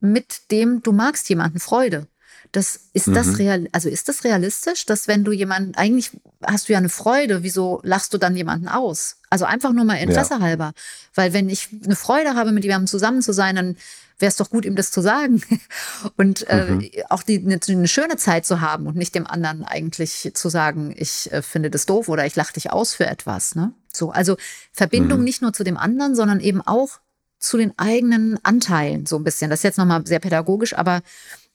mit 0.00 0.50
dem, 0.50 0.82
du 0.82 0.92
magst 0.92 1.28
jemanden, 1.28 1.60
Freude. 1.60 2.06
Das 2.52 2.80
ist 2.92 3.06
mhm. 3.06 3.14
das 3.14 3.38
real, 3.38 3.68
also 3.72 3.88
ist 3.88 4.08
das 4.08 4.24
realistisch, 4.24 4.84
dass 4.84 5.06
wenn 5.06 5.24
du 5.24 5.32
jemanden, 5.32 5.74
eigentlich 5.76 6.10
hast 6.44 6.68
du 6.68 6.72
ja 6.72 6.78
eine 6.78 6.88
Freude, 6.88 7.42
wieso 7.42 7.80
lachst 7.84 8.12
du 8.12 8.18
dann 8.18 8.36
jemanden 8.36 8.68
aus? 8.68 9.16
Also 9.30 9.44
einfach 9.44 9.72
nur 9.72 9.84
mal 9.84 9.94
Interesse 9.96 10.34
ja. 10.34 10.40
halber. 10.40 10.72
Weil 11.14 11.32
wenn 11.32 11.48
ich 11.48 11.68
eine 11.84 11.96
Freude 11.96 12.34
habe, 12.34 12.50
mit 12.52 12.64
jemandem 12.64 12.88
zusammen 12.88 13.22
zu 13.22 13.32
sein, 13.32 13.56
dann 13.56 13.76
wäre 14.18 14.28
es 14.28 14.36
doch 14.36 14.50
gut, 14.50 14.64
ihm 14.64 14.76
das 14.76 14.90
zu 14.90 15.00
sagen. 15.00 15.42
Und 16.16 16.48
äh, 16.48 16.70
mhm. 16.70 16.90
auch 17.08 17.22
die, 17.22 17.38
eine, 17.38 17.60
eine, 17.66 17.88
schöne 17.88 18.16
Zeit 18.16 18.44
zu 18.46 18.60
haben 18.60 18.86
und 18.86 18.96
nicht 18.96 19.14
dem 19.14 19.26
anderen 19.26 19.64
eigentlich 19.64 20.32
zu 20.34 20.48
sagen, 20.48 20.94
ich 20.96 21.32
äh, 21.32 21.42
finde 21.42 21.70
das 21.70 21.86
doof 21.86 22.08
oder 22.08 22.26
ich 22.26 22.36
lache 22.36 22.52
dich 22.52 22.70
aus 22.70 22.94
für 22.94 23.06
etwas. 23.06 23.54
Ne? 23.54 23.72
So, 23.92 24.10
also 24.10 24.36
Verbindung 24.72 25.20
mhm. 25.20 25.24
nicht 25.24 25.42
nur 25.42 25.52
zu 25.52 25.64
dem 25.64 25.76
anderen, 25.76 26.14
sondern 26.14 26.40
eben 26.40 26.60
auch 26.60 27.00
zu 27.38 27.56
den 27.56 27.76
eigenen 27.78 28.38
Anteilen 28.44 29.06
so 29.06 29.16
ein 29.16 29.24
bisschen. 29.24 29.50
Das 29.50 29.60
ist 29.60 29.64
jetzt 29.64 29.78
nochmal 29.78 30.06
sehr 30.06 30.18
pädagogisch, 30.18 30.76
aber 30.76 31.00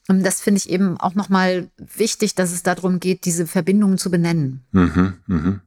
das 0.08 0.42
finde 0.42 0.60
ich 0.60 0.70
eben 0.70 1.00
auch 1.00 1.16
nochmal 1.16 1.70
wichtig, 1.78 2.36
dass 2.36 2.52
es 2.52 2.64
darum 2.64 3.00
geht, 3.00 3.26
diese 3.26 3.48
Verbindungen 3.48 3.98
zu 3.98 4.12
benennen. 4.12 4.66
Mhm, 4.72 5.14
mhm. 5.28 5.62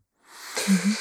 Mhm. 0.66 0.96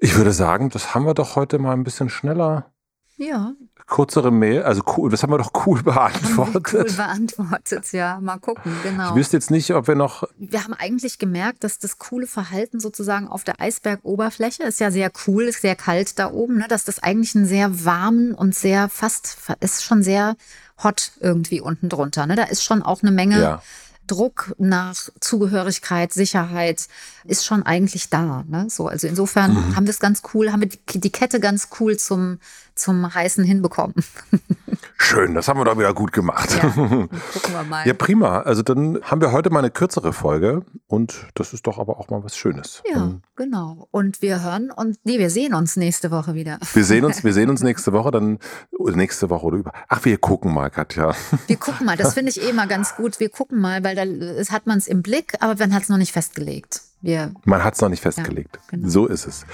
Ich 0.00 0.16
würde 0.16 0.32
sagen, 0.32 0.70
das 0.70 0.94
haben 0.94 1.04
wir 1.04 1.14
doch 1.14 1.36
heute 1.36 1.58
mal 1.58 1.72
ein 1.72 1.84
bisschen 1.84 2.08
schneller. 2.08 2.72
Ja. 3.20 3.52
Kürzere 3.86 4.30
Mail, 4.30 4.62
also 4.62 4.82
cool, 4.96 5.10
das 5.10 5.22
haben 5.22 5.30
wir 5.30 5.36
doch 5.36 5.52
cool 5.66 5.82
beantwortet. 5.82 6.72
Cool 6.72 6.96
beantwortet, 6.96 7.92
ja. 7.92 8.18
Mal 8.18 8.38
gucken, 8.38 8.72
genau. 8.82 9.10
Ich 9.10 9.16
wüsste 9.16 9.36
jetzt 9.36 9.50
nicht, 9.50 9.74
ob 9.74 9.88
wir 9.88 9.94
noch. 9.94 10.24
Wir 10.38 10.64
haben 10.64 10.72
eigentlich 10.72 11.18
gemerkt, 11.18 11.64
dass 11.64 11.78
das 11.78 11.98
coole 11.98 12.26
Verhalten 12.26 12.80
sozusagen 12.80 13.28
auf 13.28 13.44
der 13.44 13.60
Eisbergoberfläche 13.60 14.62
ist 14.62 14.80
ja 14.80 14.90
sehr 14.90 15.12
cool, 15.26 15.44
ist 15.44 15.60
sehr 15.60 15.76
kalt 15.76 16.18
da 16.18 16.30
oben, 16.30 16.58
ne, 16.58 16.66
dass 16.68 16.84
das 16.84 17.02
eigentlich 17.02 17.34
einen 17.36 17.44
sehr 17.44 17.84
warmen 17.84 18.32
und 18.32 18.54
sehr 18.54 18.88
fast, 18.88 19.36
ist 19.60 19.84
schon 19.84 20.02
sehr 20.02 20.34
hot 20.82 21.12
irgendwie 21.20 21.60
unten 21.60 21.88
drunter. 21.88 22.26
Ne? 22.26 22.36
Da 22.36 22.44
ist 22.44 22.64
schon 22.64 22.82
auch 22.82 23.02
eine 23.02 23.10
Menge. 23.10 23.40
Ja 23.40 23.62
Druck 24.10 24.54
nach 24.58 25.08
Zugehörigkeit, 25.20 26.12
Sicherheit 26.12 26.88
ist 27.24 27.46
schon 27.46 27.62
eigentlich 27.62 28.10
da. 28.10 28.44
Ne? 28.48 28.66
So, 28.68 28.88
also 28.88 29.06
insofern 29.06 29.54
mhm. 29.54 29.76
haben 29.76 29.86
wir 29.86 29.90
es 29.90 30.00
ganz 30.00 30.22
cool, 30.34 30.50
haben 30.50 30.60
wir 30.60 30.68
die, 30.68 31.00
die 31.00 31.12
Kette 31.12 31.38
ganz 31.38 31.68
cool 31.78 31.96
zum, 31.96 32.40
zum 32.74 33.14
Heißen 33.14 33.44
hinbekommen. 33.44 33.94
Schön, 35.02 35.34
das 35.34 35.48
haben 35.48 35.58
wir 35.58 35.64
doch 35.64 35.78
wieder 35.78 35.94
gut 35.94 36.12
gemacht. 36.12 36.50
Ja, 36.62 36.68
gucken 36.70 37.08
wir 37.52 37.64
mal. 37.64 37.86
Ja, 37.86 37.94
prima. 37.94 38.42
Also 38.42 38.62
dann 38.62 39.00
haben 39.02 39.22
wir 39.22 39.32
heute 39.32 39.48
mal 39.48 39.60
eine 39.60 39.70
kürzere 39.70 40.12
Folge 40.12 40.62
und 40.88 41.26
das 41.34 41.54
ist 41.54 41.66
doch 41.66 41.78
aber 41.78 41.98
auch 41.98 42.10
mal 42.10 42.22
was 42.22 42.36
Schönes. 42.36 42.82
Ja, 42.88 43.04
um, 43.04 43.22
genau. 43.34 43.88
Und 43.90 44.20
wir 44.20 44.42
hören 44.42 44.70
und 44.70 44.98
nee, 45.04 45.18
wir 45.18 45.30
sehen 45.30 45.54
uns 45.54 45.76
nächste 45.76 46.10
Woche 46.10 46.34
wieder. 46.34 46.58
Wir 46.74 46.84
sehen 46.84 47.06
uns, 47.06 47.24
wir 47.24 47.32
sehen 47.32 47.48
uns 47.48 47.62
nächste 47.62 47.94
Woche 47.94 48.10
dann 48.10 48.38
nächste 48.78 49.30
Woche 49.30 49.46
oder 49.46 49.56
über. 49.56 49.72
Ach, 49.88 50.04
wir 50.04 50.18
gucken 50.18 50.52
mal, 50.52 50.68
Katja. 50.70 51.14
Wir 51.46 51.56
gucken 51.56 51.86
mal. 51.86 51.96
Das 51.96 52.14
finde 52.14 52.30
ich 52.30 52.42
eh 52.46 52.52
mal 52.52 52.68
ganz 52.68 52.94
gut. 52.94 53.18
Wir 53.20 53.30
gucken 53.30 53.58
mal, 53.60 53.82
weil 53.82 53.96
da 53.96 54.52
hat 54.52 54.66
man 54.66 54.78
es 54.78 54.86
im 54.86 55.02
Blick, 55.02 55.34
aber 55.40 55.56
man 55.58 55.74
hat 55.74 55.84
es 55.84 55.88
noch 55.88 55.96
nicht 55.96 56.12
festgelegt. 56.12 56.82
Wir, 57.02 57.32
Man 57.44 57.64
hat 57.64 57.74
es 57.74 57.80
noch 57.80 57.88
nicht 57.88 58.02
festgelegt. 58.02 58.56
Ja, 58.56 58.62
genau. 58.68 58.88
So 58.88 59.06
ist 59.06 59.26
es. 59.26 59.46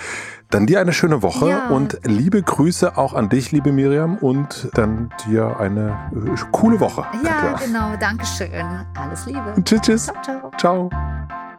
Dann 0.50 0.66
dir 0.66 0.80
eine 0.80 0.92
schöne 0.92 1.22
Woche 1.22 1.48
ja. 1.50 1.68
und 1.68 1.98
liebe 2.04 2.40
Grüße 2.40 2.96
auch 2.96 3.14
an 3.14 3.28
dich, 3.28 3.50
liebe 3.50 3.72
Miriam, 3.72 4.16
und 4.18 4.68
dann 4.74 5.10
dir 5.26 5.58
eine 5.58 6.10
äh, 6.12 6.40
coole 6.52 6.78
Woche. 6.78 7.04
Ja, 7.24 7.30
Katja. 7.30 7.66
genau. 7.66 7.96
Dankeschön. 7.98 8.64
Alles 8.94 9.26
Liebe. 9.26 9.54
Tschüss, 9.64 9.80
tschüss. 9.80 10.06
Ciao, 10.06 10.22
ciao. 10.22 10.50
ciao. 10.56 10.90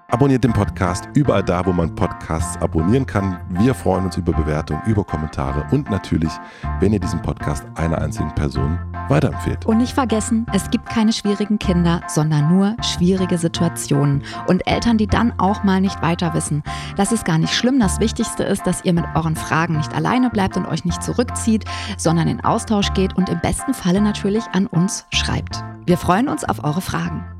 Abonniert 0.10 0.45
den 0.45 0.54
Podcast 0.54 1.10
überall 1.15 1.43
da, 1.43 1.65
wo 1.65 1.73
man 1.73 1.93
Podcasts 1.93 2.56
abonnieren 2.62 3.06
kann. 3.06 3.41
Wir 3.50 3.76
freuen 3.76 4.06
uns 4.06 4.15
über 4.15 4.32
Bewertungen, 4.32 4.82
über 4.86 5.04
Kommentare 5.04 5.65
und 5.71 5.89
natürlich, 5.89 6.32
wenn 6.80 6.93
ihr 6.93 7.00
diesen 7.02 7.21
Podcast 7.21 7.65
einer 7.76 7.97
einzigen 7.97 8.34
Person 8.34 8.80
weiterempfehlt. 9.10 9.65
Und 9.65 9.78
nicht 9.78 9.93
vergessen, 9.93 10.46
es 10.54 10.70
gibt 10.70 10.88
keine 10.88 11.13
schwierigen 11.13 11.60
Kinder, 11.60 12.02
sondern 12.08 12.54
nur 12.54 12.76
schwierige 12.82 13.38
Situationen 13.38 14.24
und 14.48 14.67
Eltern, 14.67 14.98
die 14.98 15.08
dann 15.08 15.34
auch 15.39 15.63
mal 15.63 15.82
nicht 15.82 16.02
weiter 16.02 16.34
wissen. 16.34 16.63
Das 16.96 17.12
ist 17.12 17.26
gar 17.26 17.38
nicht 17.38 17.54
schlimm. 17.54 17.80
Das 17.80 18.00
Wichtigste 18.00 18.43
ist, 18.43 18.65
dass 18.65 18.84
ihr 18.84 18.93
mit 18.93 19.06
euren 19.15 19.36
Fragen 19.36 19.78
nicht 19.78 19.96
alleine 19.96 20.30
bleibt 20.30 20.58
und 20.58 20.65
euch 20.65 20.86
nicht 20.86 21.04
zurückzieht, 21.04 21.65
sondern 21.98 22.28
in 22.28 22.41
Austausch 22.41 22.93
geht 22.93 23.15
und 23.15 23.30
im 23.30 23.39
besten 23.41 23.74
Falle 23.74 24.02
natürlich 24.02 24.43
an 24.54 24.67
uns 24.67 25.06
schreibt. 25.12 25.63
Wir 25.86 25.98
freuen 25.98 26.28
uns 26.28 26.43
auf 26.43 26.63
eure 26.63 26.82
Fragen. 26.82 27.37